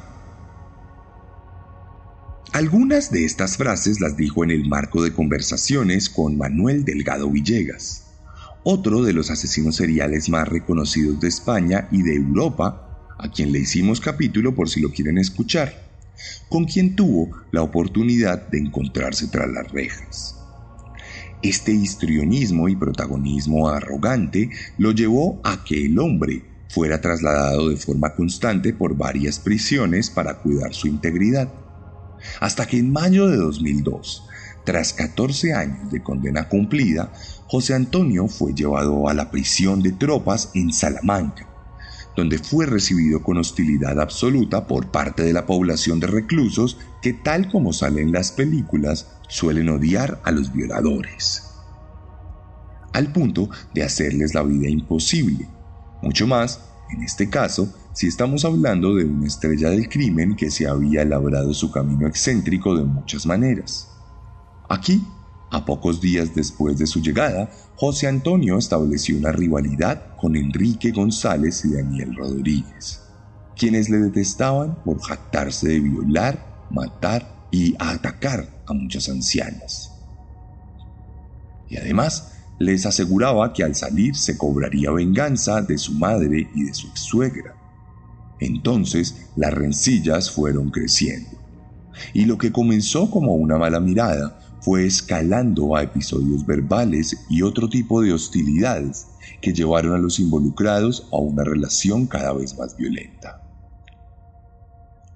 Algunas 2.52 3.10
de 3.10 3.24
estas 3.24 3.56
frases 3.56 4.02
las 4.02 4.18
dijo 4.18 4.44
en 4.44 4.52
el 4.52 4.68
marco 4.68 5.02
de 5.02 5.14
conversaciones 5.14 6.10
con 6.10 6.38
Manuel 6.38 6.84
Delgado 6.84 7.30
Villegas, 7.30 8.09
otro 8.64 9.04
de 9.04 9.14
los 9.14 9.32
asesinos 9.32 9.76
seriales 9.76 10.30
más 10.30 10.48
reconocidos 10.48 11.20
de 11.20 11.28
España 11.28 11.88
y 11.92 12.04
de 12.04 12.16
Europa, 12.16 13.16
a 13.18 13.30
quien 13.30 13.52
le 13.52 13.60
hicimos 13.60 14.00
capítulo 14.00 14.56
por 14.56 14.70
si 14.70 14.82
lo 14.82 14.92
quieren 14.92 15.18
escuchar, 15.18 15.90
con 16.50 16.66
quien 16.66 16.96
tuvo 16.96 17.30
la 17.52 17.62
oportunidad 17.62 18.48
de 18.50 18.60
encontrarse 18.60 19.28
tras 19.28 19.50
las 19.50 19.72
rejas. 19.72 20.36
Este 21.42 21.72
histrionismo 21.72 22.68
y 22.68 22.76
protagonismo 22.76 23.70
arrogante 23.70 24.50
lo 24.78 24.92
llevó 24.92 25.40
a 25.44 25.64
que 25.64 25.86
el 25.86 25.98
hombre 26.00 26.44
fuera 26.70 27.00
trasladado 27.00 27.70
de 27.70 27.78
forma 27.78 28.14
constante 28.14 28.74
por 28.74 28.96
varias 28.98 29.40
prisiones 29.40 30.10
para 30.10 30.40
cuidar 30.40 30.74
su 30.74 30.88
integridad 30.88 31.50
hasta 32.40 32.66
que 32.68 32.78
en 32.78 32.92
mayo 32.92 33.28
de 33.28 33.38
2002, 33.38 34.24
tras 34.70 34.94
14 34.94 35.52
años 35.56 35.90
de 35.90 36.04
condena 36.04 36.48
cumplida, 36.48 37.12
José 37.48 37.74
Antonio 37.74 38.28
fue 38.28 38.54
llevado 38.54 39.10
a 39.10 39.16
la 39.16 39.32
prisión 39.32 39.82
de 39.82 39.94
tropas 39.94 40.52
en 40.54 40.72
Salamanca, 40.72 41.48
donde 42.16 42.38
fue 42.38 42.68
recibido 42.68 43.24
con 43.24 43.40
hostilidad 43.40 44.00
absoluta 44.00 44.68
por 44.68 44.92
parte 44.92 45.24
de 45.24 45.34
la 45.34 45.48
población 45.48 46.00
de 46.00 46.06
reclusos 46.06 46.78
que, 47.02 47.14
tal 47.14 47.50
como 47.50 47.74
sale 47.74 48.04
en 48.04 48.12
las 48.12 48.32
películas, 48.32 49.08
suelen 49.28 49.70
odiar 49.70 50.22
a 50.24 50.30
los 50.30 50.54
violadores. 50.54 51.46
Al 52.94 53.12
punto 53.12 53.50
de 53.74 53.82
hacerles 53.82 54.36
la 54.36 54.44
vida 54.44 54.70
imposible, 54.70 55.50
mucho 56.04 56.28
más, 56.28 56.60
en 56.92 57.02
este 57.02 57.28
caso, 57.28 57.74
si 57.94 58.06
estamos 58.06 58.46
hablando 58.46 58.94
de 58.94 59.06
una 59.06 59.26
estrella 59.26 59.72
del 59.72 59.90
crimen 59.90 60.36
que 60.36 60.52
se 60.52 60.68
había 60.68 61.04
labrado 61.06 61.56
su 61.56 61.72
camino 61.72 62.06
excéntrico 62.06 62.78
de 62.78 62.84
muchas 62.84 63.26
maneras. 63.26 63.88
Aquí, 64.70 65.04
a 65.50 65.66
pocos 65.66 66.00
días 66.00 66.36
después 66.36 66.78
de 66.78 66.86
su 66.86 67.02
llegada, 67.02 67.50
José 67.76 68.06
Antonio 68.08 68.56
estableció 68.60 69.18
una 69.18 69.32
rivalidad 69.32 70.16
con 70.16 70.36
Enrique 70.36 70.92
González 70.92 71.66
y 71.66 71.74
Daniel 71.74 72.16
Rodríguez, 72.16 73.02
quienes 73.58 73.90
le 73.90 73.98
detestaban 73.98 74.76
por 74.84 75.02
jactarse 75.02 75.70
de 75.70 75.80
violar, 75.80 76.68
matar 76.70 77.48
y 77.50 77.76
atacar 77.80 78.62
a 78.68 78.74
muchas 78.74 79.10
ancianas. 79.10 79.92
Y 81.68 81.78
además, 81.78 82.34
les 82.60 82.86
aseguraba 82.86 83.52
que 83.54 83.64
al 83.64 83.74
salir 83.74 84.16
se 84.16 84.38
cobraría 84.38 84.92
venganza 84.92 85.64
de 85.64 85.80
su 85.80 85.94
madre 85.94 86.48
y 86.54 86.66
de 86.66 86.74
su 86.76 86.90
suegra. 86.94 87.56
Entonces 88.40 89.30
las 89.36 89.54
rencillas 89.54 90.30
fueron 90.30 90.70
creciendo. 90.70 91.40
Y 92.14 92.26
lo 92.26 92.38
que 92.38 92.52
comenzó 92.52 93.10
como 93.10 93.34
una 93.34 93.58
mala 93.58 93.80
mirada 93.80 94.40
fue 94.70 94.86
escalando 94.86 95.76
a 95.76 95.82
episodios 95.82 96.46
verbales 96.46 97.18
y 97.28 97.42
otro 97.42 97.68
tipo 97.70 98.04
de 98.04 98.14
hostilidades 98.14 99.08
que 99.42 99.52
llevaron 99.52 99.94
a 99.94 99.98
los 99.98 100.20
involucrados 100.20 101.08
a 101.12 101.18
una 101.18 101.44
relación 101.44 102.06
cada 102.06 102.34
vez 102.34 102.56
más 102.56 102.78
violenta. 102.78 103.42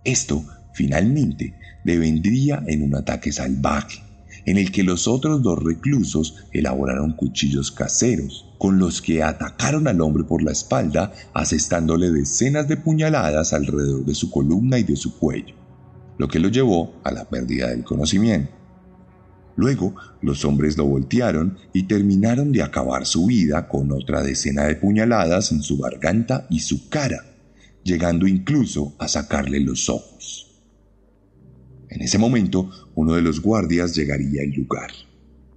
Esto, 0.04 0.44
finalmente, 0.74 1.54
devendría 1.84 2.64
en 2.66 2.82
un 2.82 2.96
ataque 2.96 3.32
salvaje, 3.32 4.02
en 4.48 4.58
el 4.58 4.72
que 4.72 4.82
los 4.82 5.08
otros 5.08 5.44
dos 5.44 5.64
reclusos 5.64 6.48
elaboraron 6.52 7.14
cuchillos 7.14 7.72
caseros, 7.72 8.56
con 8.58 8.80
los 8.80 9.04
que 9.04 9.22
atacaron 9.22 9.88
al 9.88 10.02
hombre 10.02 10.24
por 10.24 10.42
la 10.42 10.52
espalda, 10.52 11.14
asestándole 11.36 12.10
decenas 12.10 12.68
de 12.68 12.78
puñaladas 12.78 13.54
alrededor 13.54 14.04
de 14.04 14.16
su 14.16 14.32
columna 14.32 14.80
y 14.80 14.84
de 14.84 14.96
su 14.96 15.20
cuello, 15.20 15.54
lo 16.18 16.28
que 16.28 16.40
lo 16.40 16.48
llevó 16.48 17.00
a 17.04 17.12
la 17.12 17.26
pérdida 17.26 17.68
del 17.68 17.84
conocimiento. 17.84 18.63
Luego, 19.56 19.96
los 20.22 20.46
hombres 20.46 20.78
lo 20.78 20.86
voltearon 20.86 21.58
y 21.74 21.84
terminaron 21.84 22.52
de 22.52 22.64
acabar 22.64 23.06
su 23.06 23.28
vida 23.28 23.68
con 23.68 23.92
otra 23.92 24.24
decena 24.24 24.64
de 24.64 24.76
puñaladas 24.76 25.52
en 25.52 25.62
su 25.62 25.78
garganta 25.78 26.48
y 26.50 26.60
su 26.62 26.90
cara, 26.90 27.24
llegando 27.84 28.28
incluso 28.28 28.96
a 28.98 29.08
sacarle 29.08 29.60
los 29.60 29.90
ojos. 29.90 30.64
En 31.90 32.02
ese 32.02 32.18
momento, 32.18 32.72
uno 32.96 33.14
de 33.14 33.22
los 33.22 33.42
guardias 33.42 33.96
llegaría 33.96 34.42
al 34.42 34.50
lugar, 34.50 34.92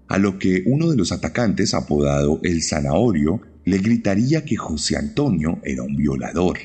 a 0.09 0.19
lo 0.19 0.39
que 0.39 0.63
uno 0.67 0.91
de 0.91 0.97
los 0.97 1.11
atacantes, 1.11 1.73
apodado 1.73 2.41
el 2.43 2.63
Zanahorio, 2.63 3.41
le 3.65 3.79
gritaría 3.79 4.45
que 4.45 4.57
José 4.57 4.97
Antonio 4.97 5.59
era 5.65 5.83
un 5.83 5.97
violador 5.97 6.59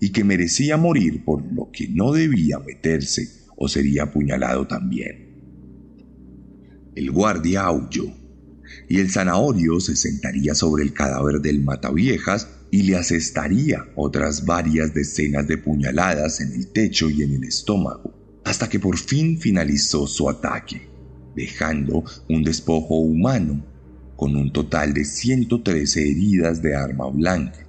y 0.00 0.10
que 0.10 0.24
merecía 0.24 0.76
morir 0.76 1.24
por 1.24 1.44
lo 1.52 1.70
que 1.70 1.88
no 1.88 2.12
debía 2.12 2.58
meterse 2.58 3.28
o 3.56 3.68
sería 3.68 4.04
apuñalado 4.04 4.66
también. 4.66 5.27
El 6.98 7.12
guardia 7.12 7.62
aulló 7.62 8.12
y 8.88 8.98
el 8.98 9.08
zanahorio 9.08 9.78
se 9.78 9.94
sentaría 9.94 10.56
sobre 10.56 10.82
el 10.82 10.92
cadáver 10.92 11.40
del 11.40 11.62
mataviejas 11.62 12.48
y 12.72 12.82
le 12.82 12.96
asestaría 12.96 13.86
otras 13.94 14.44
varias 14.44 14.92
decenas 14.92 15.46
de 15.46 15.58
puñaladas 15.58 16.40
en 16.40 16.52
el 16.54 16.72
techo 16.72 17.08
y 17.08 17.22
en 17.22 17.34
el 17.34 17.44
estómago 17.44 18.40
hasta 18.44 18.68
que 18.68 18.80
por 18.80 18.98
fin 18.98 19.38
finalizó 19.38 20.08
su 20.08 20.28
ataque, 20.28 20.88
dejando 21.36 22.02
un 22.28 22.42
despojo 22.42 22.96
humano 22.96 23.64
con 24.16 24.34
un 24.34 24.52
total 24.52 24.92
de 24.92 25.04
113 25.04 26.02
heridas 26.02 26.62
de 26.62 26.74
arma 26.74 27.08
blanca. 27.10 27.64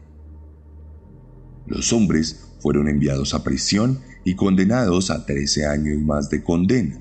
Los 1.67 1.93
hombres 1.93 2.47
fueron 2.61 2.87
enviados 2.87 3.35
a 3.35 3.43
prisión 3.43 3.99
y 4.25 4.33
condenados 4.33 5.11
a 5.11 5.23
13 5.23 5.67
años 5.67 5.99
más 5.99 6.31
de 6.31 6.43
condena, 6.43 6.99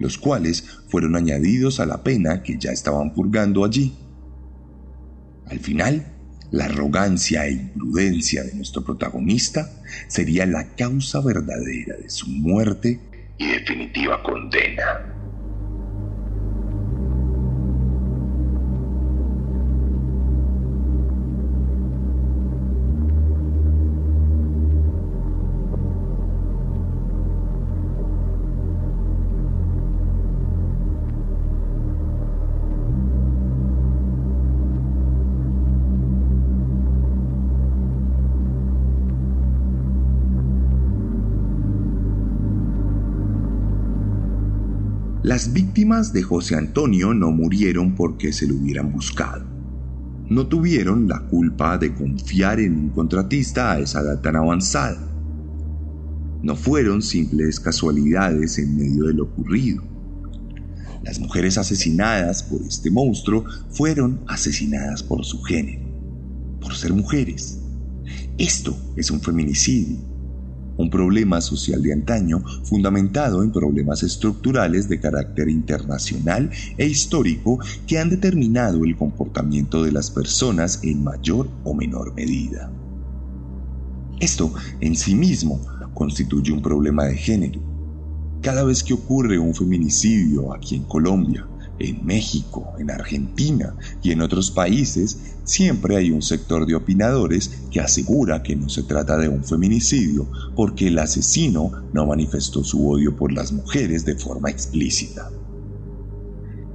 los 0.00 0.18
cuales 0.18 0.64
fueron 0.88 1.14
añadidos 1.14 1.78
a 1.78 1.86
la 1.86 2.02
pena 2.02 2.42
que 2.42 2.58
ya 2.58 2.72
estaban 2.72 3.14
purgando 3.14 3.64
allí. 3.64 3.94
Al 5.46 5.60
final, 5.60 6.06
la 6.50 6.64
arrogancia 6.64 7.46
e 7.46 7.52
imprudencia 7.52 8.42
de 8.42 8.54
nuestro 8.54 8.82
protagonista 8.82 9.70
sería 10.08 10.46
la 10.46 10.74
causa 10.74 11.20
verdadera 11.20 11.96
de 11.96 12.10
su 12.10 12.28
muerte 12.28 12.98
y 13.38 13.46
definitiva 13.46 14.22
condena. 14.22 15.19
Las 45.30 45.52
víctimas 45.52 46.12
de 46.12 46.24
José 46.24 46.56
Antonio 46.56 47.14
no 47.14 47.30
murieron 47.30 47.94
porque 47.94 48.32
se 48.32 48.48
lo 48.48 48.56
hubieran 48.56 48.90
buscado. 48.90 49.46
No 50.28 50.48
tuvieron 50.48 51.06
la 51.06 51.20
culpa 51.28 51.78
de 51.78 51.94
confiar 51.94 52.58
en 52.58 52.76
un 52.76 52.88
contratista 52.88 53.70
a 53.70 53.78
esa 53.78 54.00
edad 54.00 54.20
tan 54.22 54.34
avanzada. 54.34 54.98
No 56.42 56.56
fueron 56.56 57.00
simples 57.00 57.60
casualidades 57.60 58.58
en 58.58 58.76
medio 58.76 59.04
de 59.04 59.14
lo 59.14 59.22
ocurrido. 59.22 59.84
Las 61.04 61.20
mujeres 61.20 61.58
asesinadas 61.58 62.42
por 62.42 62.62
este 62.62 62.90
monstruo 62.90 63.44
fueron 63.70 64.22
asesinadas 64.26 65.04
por 65.04 65.24
su 65.24 65.40
género, 65.42 65.86
por 66.60 66.74
ser 66.74 66.92
mujeres. 66.92 67.60
Esto 68.36 68.76
es 68.96 69.12
un 69.12 69.20
feminicidio, 69.20 69.98
un 70.80 70.90
problema 70.90 71.40
social 71.40 71.82
de 71.82 71.92
antaño 71.92 72.42
fundamentado 72.64 73.42
en 73.42 73.52
problemas 73.52 74.02
estructurales 74.02 74.88
de 74.88 75.00
carácter 75.00 75.48
internacional 75.48 76.50
e 76.76 76.86
histórico 76.86 77.58
que 77.86 77.98
han 77.98 78.10
determinado 78.10 78.84
el 78.84 78.96
comportamiento 78.96 79.84
de 79.84 79.92
las 79.92 80.10
personas 80.10 80.80
en 80.82 81.04
mayor 81.04 81.48
o 81.64 81.74
menor 81.74 82.14
medida. 82.14 82.70
Esto 84.20 84.52
en 84.80 84.96
sí 84.96 85.14
mismo 85.14 85.60
constituye 85.94 86.52
un 86.52 86.62
problema 86.62 87.04
de 87.04 87.16
género. 87.16 87.60
Cada 88.42 88.64
vez 88.64 88.82
que 88.82 88.94
ocurre 88.94 89.38
un 89.38 89.54
feminicidio 89.54 90.54
aquí 90.54 90.76
en 90.76 90.84
Colombia, 90.84 91.46
en 91.80 92.04
México, 92.04 92.74
en 92.78 92.90
Argentina 92.90 93.74
y 94.02 94.12
en 94.12 94.20
otros 94.20 94.50
países, 94.50 95.18
siempre 95.44 95.96
hay 95.96 96.10
un 96.10 96.22
sector 96.22 96.66
de 96.66 96.74
opinadores 96.74 97.50
que 97.70 97.80
asegura 97.80 98.42
que 98.42 98.54
no 98.54 98.68
se 98.68 98.82
trata 98.84 99.16
de 99.16 99.28
un 99.28 99.42
feminicidio 99.42 100.30
porque 100.54 100.88
el 100.88 100.98
asesino 100.98 101.72
no 101.92 102.06
manifestó 102.06 102.62
su 102.62 102.88
odio 102.88 103.16
por 103.16 103.32
las 103.32 103.52
mujeres 103.52 104.04
de 104.04 104.14
forma 104.14 104.50
explícita. 104.50 105.30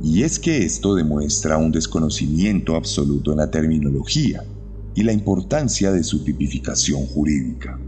Y 0.04 0.24
es 0.24 0.40
que 0.40 0.64
esto 0.64 0.96
demuestra 0.96 1.58
un 1.58 1.72
desconocimiento 1.72 2.76
absoluto 2.76 3.32
en 3.32 3.38
la 3.38 3.50
terminología 3.50 4.44
y 4.94 5.04
la 5.04 5.14
importancia 5.14 5.92
de 5.92 6.04
su 6.04 6.24
tipificación 6.24 7.06
jurídica. 7.06 7.80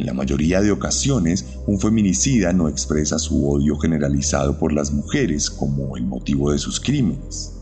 En 0.00 0.06
la 0.06 0.14
mayoría 0.14 0.62
de 0.62 0.70
ocasiones, 0.70 1.44
un 1.66 1.78
feminicida 1.78 2.54
no 2.54 2.70
expresa 2.70 3.18
su 3.18 3.46
odio 3.46 3.76
generalizado 3.76 4.58
por 4.58 4.72
las 4.72 4.94
mujeres 4.94 5.50
como 5.50 5.94
el 5.94 6.04
motivo 6.04 6.52
de 6.52 6.58
sus 6.58 6.80
crímenes. 6.80 7.52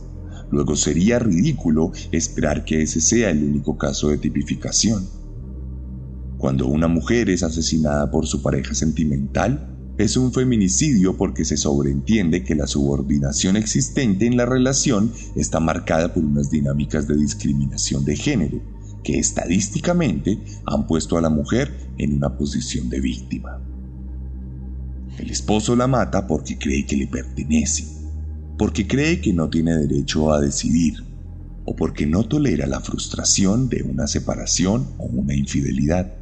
Luego 0.53 0.77
sería 0.77 1.19
ridículo 1.19 1.91
esperar 2.13 2.65
que 2.65 2.83
ese 2.83 3.01
sea 3.01 3.31
el 3.31 3.43
único 3.43 3.77
caso 3.77 4.11
de 4.11 4.19
tipificación. 4.19 5.05
Cuando 6.39 6.69
una 6.69 6.87
mujer 6.87 7.29
es 7.29 7.43
asesinada 7.43 8.09
por 8.09 8.29
su 8.29 8.41
pareja 8.41 8.73
sentimental, 8.73 9.77
es 9.99 10.17
un 10.17 10.33
feminicidio 10.33 11.17
porque 11.17 11.45
se 11.45 11.57
sobreentiende 11.57 12.45
que 12.45 12.55
la 12.55 12.69
subordinación 12.69 13.57
existente 13.57 14.27
en 14.27 14.37
la 14.37 14.47
relación 14.47 15.13
está 15.35 15.59
marcada 15.59 16.15
por 16.15 16.25
unas 16.25 16.53
dinámicas 16.53 17.09
de 17.09 17.17
discriminación 17.17 18.05
de 18.05 18.15
género 18.15 18.78
que 19.03 19.19
estadísticamente 19.19 20.39
han 20.67 20.87
puesto 20.87 21.17
a 21.17 21.23
la 21.23 21.31
mujer 21.31 21.73
en 21.99 22.15
una 22.15 22.37
posición 22.37 22.89
de 22.89 23.01
víctima. 23.01 23.61
El 25.19 25.31
esposo 25.31 25.75
la 25.75 25.87
mata 25.87 26.27
porque 26.27 26.59
cree 26.59 26.87
que 26.87 26.97
le 26.97 27.07
pertenece, 27.07 27.85
porque 28.57 28.87
cree 28.87 29.21
que 29.21 29.33
no 29.33 29.49
tiene 29.49 29.77
derecho 29.77 30.33
a 30.33 30.41
decidir, 30.41 31.05
o 31.65 31.75
porque 31.75 32.07
no 32.07 32.25
tolera 32.25 32.67
la 32.67 32.81
frustración 32.81 33.69
de 33.69 33.83
una 33.83 34.07
separación 34.07 34.87
o 34.99 35.07
una 35.07 35.35
infidelidad. 35.35 36.15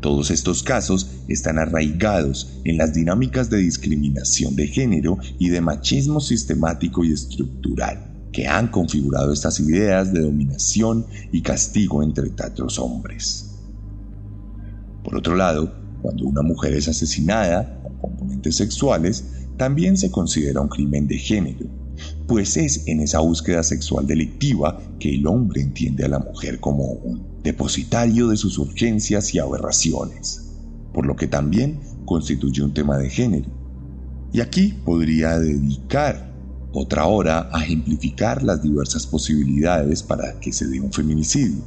Todos 0.00 0.30
estos 0.30 0.62
casos 0.62 1.10
están 1.28 1.58
arraigados 1.58 2.60
en 2.64 2.76
las 2.76 2.94
dinámicas 2.94 3.50
de 3.50 3.58
discriminación 3.58 4.54
de 4.54 4.68
género 4.68 5.18
y 5.38 5.48
de 5.48 5.60
machismo 5.60 6.20
sistemático 6.20 7.04
y 7.04 7.12
estructural 7.12 8.13
que 8.34 8.48
han 8.48 8.66
configurado 8.66 9.32
estas 9.32 9.60
ideas 9.60 10.12
de 10.12 10.20
dominación 10.20 11.06
y 11.30 11.40
castigo 11.40 12.02
entre 12.02 12.30
tantos 12.30 12.80
hombres. 12.80 13.52
Por 15.04 15.16
otro 15.16 15.36
lado, 15.36 15.72
cuando 16.02 16.24
una 16.24 16.42
mujer 16.42 16.74
es 16.74 16.88
asesinada 16.88 17.80
con 17.80 17.96
componentes 17.96 18.56
sexuales, 18.56 19.24
también 19.56 19.96
se 19.96 20.10
considera 20.10 20.60
un 20.60 20.68
crimen 20.68 21.06
de 21.06 21.16
género, 21.16 21.66
pues 22.26 22.56
es 22.56 22.88
en 22.88 23.00
esa 23.00 23.20
búsqueda 23.20 23.62
sexual 23.62 24.04
delictiva 24.04 24.80
que 24.98 25.14
el 25.14 25.28
hombre 25.28 25.60
entiende 25.62 26.04
a 26.04 26.08
la 26.08 26.18
mujer 26.18 26.58
como 26.58 26.86
un 26.86 27.40
depositario 27.44 28.28
de 28.28 28.36
sus 28.36 28.58
urgencias 28.58 29.32
y 29.32 29.38
aberraciones, 29.38 30.50
por 30.92 31.06
lo 31.06 31.14
que 31.14 31.28
también 31.28 31.78
constituye 32.04 32.64
un 32.64 32.74
tema 32.74 32.98
de 32.98 33.10
género. 33.10 33.48
Y 34.32 34.40
aquí 34.40 34.74
podría 34.84 35.38
dedicar 35.38 36.33
otra 36.74 37.06
hora 37.06 37.48
a 37.52 37.62
ejemplificar 37.62 38.42
las 38.42 38.60
diversas 38.62 39.06
posibilidades 39.06 40.02
para 40.02 40.38
que 40.40 40.52
se 40.52 40.66
dé 40.66 40.80
un 40.80 40.92
feminicidio. 40.92 41.62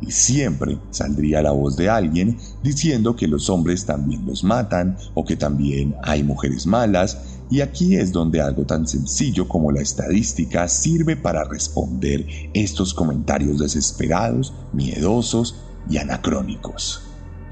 Y 0.00 0.10
siempre 0.10 0.78
saldría 0.90 1.42
la 1.42 1.52
voz 1.52 1.76
de 1.76 1.88
alguien 1.88 2.38
diciendo 2.62 3.14
que 3.14 3.28
los 3.28 3.48
hombres 3.50 3.84
también 3.84 4.26
los 4.26 4.42
matan 4.42 4.96
o 5.14 5.24
que 5.24 5.36
también 5.36 5.94
hay 6.02 6.24
mujeres 6.24 6.66
malas, 6.66 7.18
y 7.50 7.60
aquí 7.60 7.96
es 7.96 8.10
donde 8.10 8.40
algo 8.40 8.64
tan 8.64 8.88
sencillo 8.88 9.46
como 9.46 9.70
la 9.70 9.82
estadística 9.82 10.66
sirve 10.66 11.16
para 11.16 11.44
responder 11.44 12.26
estos 12.54 12.94
comentarios 12.94 13.58
desesperados, 13.58 14.54
miedosos 14.72 15.56
y 15.88 15.98
anacrónicos. 15.98 17.02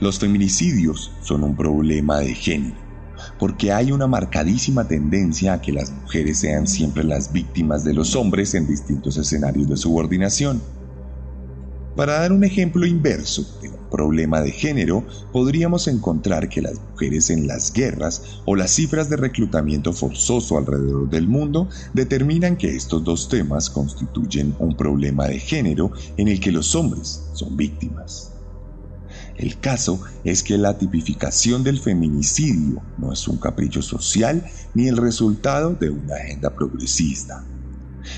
Los 0.01 0.19
feminicidios 0.19 1.13
son 1.23 1.45
un 1.45 1.55
problema 1.55 2.21
de 2.21 2.35
género 2.35 2.90
porque 3.41 3.73
hay 3.73 3.91
una 3.91 4.07
marcadísima 4.07 4.87
tendencia 4.87 5.55
a 5.55 5.63
que 5.63 5.73
las 5.73 5.91
mujeres 5.91 6.39
sean 6.39 6.69
siempre 6.69 7.03
las 7.03 7.33
víctimas 7.33 7.83
de 7.85 7.95
los 7.95 8.15
hombres 8.15 8.55
en 8.55 8.67
distintos 8.67 9.17
escenarios 9.17 9.67
de 9.67 9.79
subordinación. 9.79 10.61
Para 11.97 12.21
dar 12.21 12.33
un 12.33 12.45
ejemplo 12.45 12.87
inverso 12.87 13.45
de 13.63 13.71
un 13.71 13.91
problema 13.91 14.43
de 14.43 14.53
género, 14.53 15.05
podríamos 15.33 15.89
encontrar 15.89 16.51
que 16.51 16.61
las 16.61 16.79
mujeres 16.91 17.31
en 17.31 17.47
las 17.47 17.73
guerras 17.73 18.43
o 18.45 18.57
las 18.57 18.73
cifras 18.73 19.09
de 19.09 19.17
reclutamiento 19.17 19.95
forzoso 19.95 20.59
alrededor 20.59 21.09
del 21.09 21.27
mundo 21.27 21.69
determinan 21.95 22.59
que 22.59 22.77
estos 22.77 23.03
dos 23.03 23.31
temas 23.31 23.71
constituyen 23.71 24.55
un 24.59 24.77
problema 24.77 25.27
de 25.27 25.41
género 25.41 25.93
en 26.19 26.29
el 26.29 26.41
que 26.41 26.53
los 26.53 26.75
hombres 26.75 27.23
son 27.33 27.57
víctimas. 27.57 28.33
El 29.41 29.59
caso 29.59 30.03
es 30.23 30.43
que 30.43 30.59
la 30.59 30.77
tipificación 30.77 31.65
del 31.65 31.81
feminicidio 31.81 32.83
no 32.99 33.11
es 33.11 33.27
un 33.27 33.39
capricho 33.39 33.81
social 33.81 34.45
ni 34.75 34.87
el 34.87 34.99
resultado 34.99 35.73
de 35.73 35.89
una 35.89 36.17
agenda 36.17 36.55
progresista. 36.55 37.43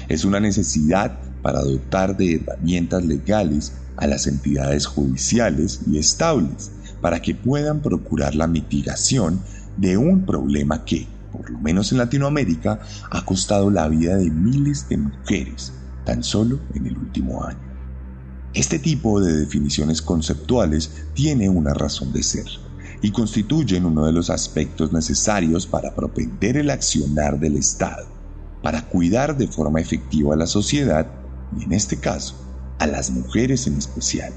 Es 0.09 0.25
una 0.25 0.41
necesidad 0.41 1.21
para 1.41 1.61
dotar 1.61 2.17
de 2.17 2.35
herramientas 2.35 3.05
legales 3.05 3.73
a 3.97 4.09
las 4.09 4.27
entidades 4.27 4.87
judiciales 4.87 5.83
y 5.87 5.99
estables 5.99 6.73
para 7.01 7.23
que 7.23 7.37
puedan 7.37 7.83
procurar 7.83 8.35
la 8.35 8.49
mitigación 8.49 9.41
de 9.77 9.97
un 9.97 10.27
problema 10.27 10.85
que, 10.85 11.07
por 11.31 11.49
lo 11.49 11.61
menos 11.61 11.93
en 11.93 11.99
Latinoamérica, 11.99 12.81
ha 13.13 13.25
costado 13.25 13.71
la 13.71 13.87
vida 13.87 14.17
de 14.17 14.29
miles 14.29 14.89
de 14.89 14.97
mujeres 14.97 15.73
tan 16.05 16.25
solo 16.25 16.59
en 16.75 16.89
el 16.89 16.99
último 16.99 17.45
año. 17.45 17.72
Este 18.55 18.79
tipo 18.79 19.19
de 19.19 19.33
definiciones 19.33 20.03
conceptuales 20.03 20.91
tiene 21.15 21.49
una 21.49 21.73
razón 21.73 22.13
de 22.13 22.23
ser 22.23 22.45
y 23.01 23.11
constituyen 23.11 23.87
uno 23.87 24.05
de 24.05 24.13
los 24.13 24.29
aspectos 24.29 24.93
necesarios 24.93 25.67
para 25.67 25.95
propender 25.95 26.59
el 26.59 26.69
accionar 26.69 27.41
del 27.41 27.57
Estado, 27.57 28.07
para 28.63 28.89
cuidar 28.89 29.39
de 29.39 29.49
forma 29.49 29.81
efectiva 29.81 30.35
a 30.35 30.37
la 30.37 30.47
sociedad 30.47 31.07
y 31.59 31.65
en 31.65 31.73
este 31.73 31.97
caso 31.97 32.35
a 32.79 32.87
las 32.87 33.11
mujeres 33.11 33.67
en 33.67 33.79
especial. 33.79 34.35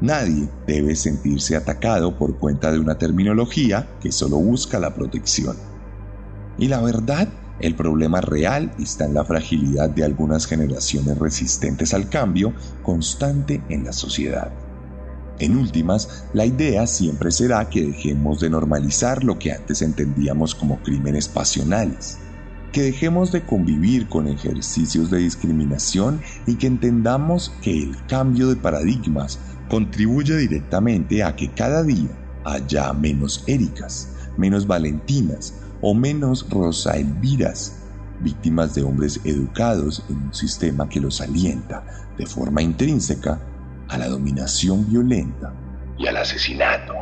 Nadie 0.00 0.48
debe 0.66 0.96
sentirse 0.96 1.54
atacado 1.54 2.18
por 2.18 2.38
cuenta 2.38 2.72
de 2.72 2.80
una 2.80 2.98
terminología 2.98 3.88
que 4.00 4.10
solo 4.10 4.38
busca 4.38 4.80
la 4.80 4.92
protección. 4.92 5.56
Y 6.58 6.66
la 6.66 6.82
verdad 6.82 7.28
el 7.60 7.74
problema 7.74 8.20
real 8.20 8.72
está 8.78 9.04
en 9.04 9.14
la 9.14 9.24
fragilidad 9.24 9.90
de 9.90 10.04
algunas 10.04 10.46
generaciones 10.46 11.18
resistentes 11.18 11.94
al 11.94 12.08
cambio 12.08 12.52
constante 12.82 13.62
en 13.68 13.84
la 13.84 13.92
sociedad. 13.92 14.52
En 15.38 15.56
últimas, 15.56 16.26
la 16.32 16.46
idea 16.46 16.86
siempre 16.86 17.30
será 17.30 17.68
que 17.68 17.86
dejemos 17.86 18.40
de 18.40 18.50
normalizar 18.50 19.24
lo 19.24 19.38
que 19.38 19.52
antes 19.52 19.82
entendíamos 19.82 20.54
como 20.54 20.78
crímenes 20.82 21.28
pasionales, 21.28 22.18
que 22.72 22.82
dejemos 22.82 23.32
de 23.32 23.44
convivir 23.44 24.08
con 24.08 24.28
ejercicios 24.28 25.10
de 25.10 25.18
discriminación 25.18 26.20
y 26.46 26.56
que 26.56 26.66
entendamos 26.66 27.52
que 27.62 27.70
el 27.70 27.96
cambio 28.06 28.48
de 28.48 28.56
paradigmas 28.56 29.38
contribuye 29.68 30.36
directamente 30.36 31.22
a 31.22 31.34
que 31.34 31.50
cada 31.52 31.82
día 31.82 32.10
haya 32.44 32.92
menos 32.92 33.42
Éricas, 33.46 34.10
menos 34.36 34.66
Valentinas, 34.66 35.54
o 35.86 35.92
menos 35.92 36.48
Rosa 36.48 36.96
Elviras, 36.96 37.84
víctimas 38.20 38.74
de 38.74 38.82
hombres 38.82 39.20
educados 39.22 40.02
en 40.08 40.16
un 40.16 40.32
sistema 40.32 40.88
que 40.88 40.98
los 40.98 41.20
alienta 41.20 41.84
de 42.16 42.24
forma 42.24 42.62
intrínseca 42.62 43.38
a 43.90 43.98
la 43.98 44.08
dominación 44.08 44.88
violenta 44.88 45.52
y 45.98 46.06
al 46.06 46.16
asesinato. 46.16 46.94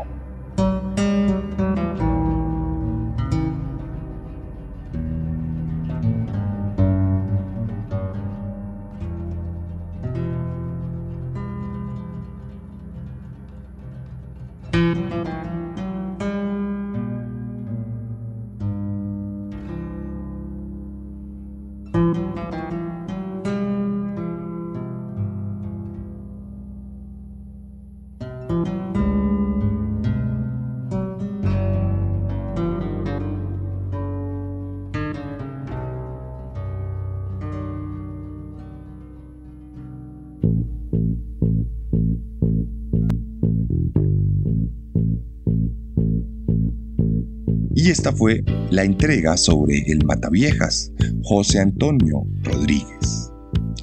Esta 47.92 48.10
fue 48.10 48.42
la 48.70 48.84
entrega 48.84 49.36
sobre 49.36 49.80
el 49.86 50.06
Mataviejas, 50.06 50.90
José 51.24 51.60
Antonio 51.60 52.26
Rodríguez. 52.42 53.30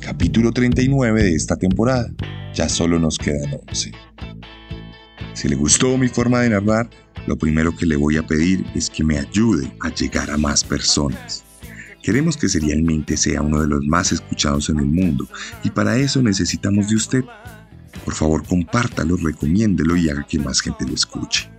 Capítulo 0.01 0.51
39 0.51 1.23
de 1.23 1.35
esta 1.35 1.55
temporada. 1.55 2.11
Ya 2.55 2.67
solo 2.67 2.97
nos 2.97 3.19
quedan 3.19 3.59
11. 3.67 3.91
Si 5.35 5.47
le 5.47 5.55
gustó 5.55 5.95
mi 5.95 6.07
forma 6.07 6.41
de 6.41 6.49
narrar, 6.49 6.89
lo 7.27 7.37
primero 7.37 7.75
que 7.75 7.85
le 7.85 7.97
voy 7.97 8.17
a 8.17 8.25
pedir 8.25 8.65
es 8.73 8.89
que 8.89 9.03
me 9.03 9.19
ayude 9.19 9.71
a 9.81 9.93
llegar 9.93 10.31
a 10.31 10.37
más 10.37 10.63
personas. 10.63 11.43
Queremos 12.01 12.35
que 12.35 12.49
Serialmente 12.49 13.15
sea 13.15 13.43
uno 13.43 13.61
de 13.61 13.67
los 13.67 13.85
más 13.85 14.11
escuchados 14.11 14.69
en 14.69 14.79
el 14.79 14.87
mundo 14.87 15.27
y 15.63 15.69
para 15.69 15.97
eso 15.97 16.23
necesitamos 16.23 16.89
de 16.89 16.95
usted. 16.95 17.23
Por 18.03 18.15
favor, 18.15 18.43
compártalo, 18.43 19.17
recomiéndelo 19.17 19.95
y 19.95 20.09
haga 20.09 20.25
que 20.27 20.39
más 20.39 20.61
gente 20.61 20.83
lo 20.87 20.95
escuche. 20.95 21.58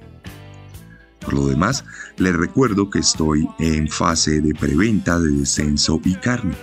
Por 1.21 1.35
lo 1.35 1.47
demás, 1.47 1.85
les 2.17 2.35
recuerdo 2.35 2.91
que 2.91 3.01
estoy 3.01 3.49
en 3.59 3.89
fase 3.89 4.41
de 4.41 4.55
preventa 4.55 5.21
de 5.21 5.31
descenso 5.31 6.01
y 6.05 6.15
carne. 6.15 6.55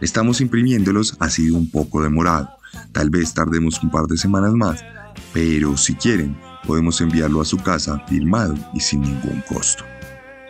Estamos 0.00 0.40
imprimiéndolos, 0.40 1.16
ha 1.20 1.28
sido 1.28 1.56
un 1.56 1.70
poco 1.70 2.02
demorado. 2.02 2.48
Tal 2.92 3.10
vez 3.10 3.34
tardemos 3.34 3.82
un 3.82 3.90
par 3.90 4.06
de 4.06 4.16
semanas 4.16 4.54
más, 4.54 4.82
pero 5.32 5.76
si 5.76 5.94
quieren, 5.94 6.36
podemos 6.66 7.00
enviarlo 7.00 7.40
a 7.40 7.44
su 7.44 7.58
casa 7.58 8.02
firmado 8.08 8.54
y 8.74 8.80
sin 8.80 9.02
ningún 9.02 9.42
costo. 9.48 9.84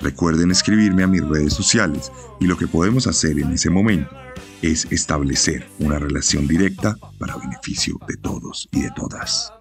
Recuerden 0.01 0.51
escribirme 0.51 1.03
a 1.03 1.07
mis 1.07 1.26
redes 1.26 1.53
sociales 1.53 2.11
y 2.38 2.46
lo 2.46 2.57
que 2.57 2.66
podemos 2.66 3.07
hacer 3.07 3.38
en 3.38 3.53
ese 3.53 3.68
momento 3.68 4.11
es 4.62 4.86
establecer 4.90 5.66
una 5.78 5.98
relación 5.98 6.46
directa 6.46 6.96
para 7.18 7.36
beneficio 7.36 7.98
de 8.09 8.16
todos 8.16 8.68
y 8.72 8.82
de 8.82 8.90
todas. 8.96 9.53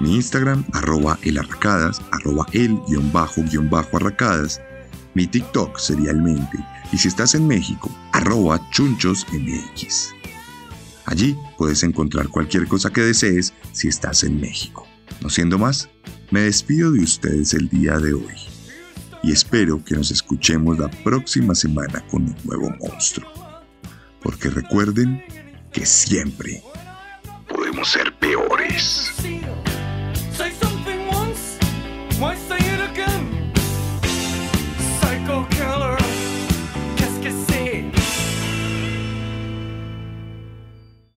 Mi 0.00 0.14
Instagram, 0.14 0.64
arroba 0.72 1.18
elarracadas, 1.22 2.00
arroba 2.12 2.46
el 2.52 2.78
guion 2.88 3.12
bajo 3.12 3.42
guion 3.42 3.68
bajo 3.68 3.96
arracadas. 3.96 4.60
Mi 5.14 5.26
TikTok, 5.26 5.78
serialmente. 5.78 6.58
Y 6.92 6.98
si 6.98 7.08
estás 7.08 7.34
en 7.34 7.48
México, 7.48 7.90
arroba 8.12 8.60
chunchosmx. 8.70 10.14
Allí 11.06 11.36
puedes 11.56 11.82
encontrar 11.82 12.28
cualquier 12.28 12.68
cosa 12.68 12.90
que 12.90 13.00
desees 13.00 13.52
si 13.72 13.88
estás 13.88 14.22
en 14.22 14.40
México. 14.40 14.86
No 15.20 15.30
siendo 15.30 15.58
más, 15.58 15.88
me 16.30 16.42
despido 16.42 16.92
de 16.92 17.00
ustedes 17.00 17.54
el 17.54 17.68
día 17.68 17.98
de 17.98 18.12
hoy. 18.12 18.34
Y 19.22 19.32
espero 19.32 19.82
que 19.84 19.96
nos 19.96 20.10
escuchemos 20.10 20.78
la 20.78 20.88
próxima 20.88 21.54
semana 21.54 22.04
con 22.08 22.22
un 22.22 22.36
nuevo 22.44 22.70
monstruo. 22.78 23.28
Porque 24.22 24.50
recuerden 24.50 25.24
que 25.72 25.84
siempre 25.84 26.62
podemos 27.48 27.88
ser 27.88 28.14
peores. 28.18 29.10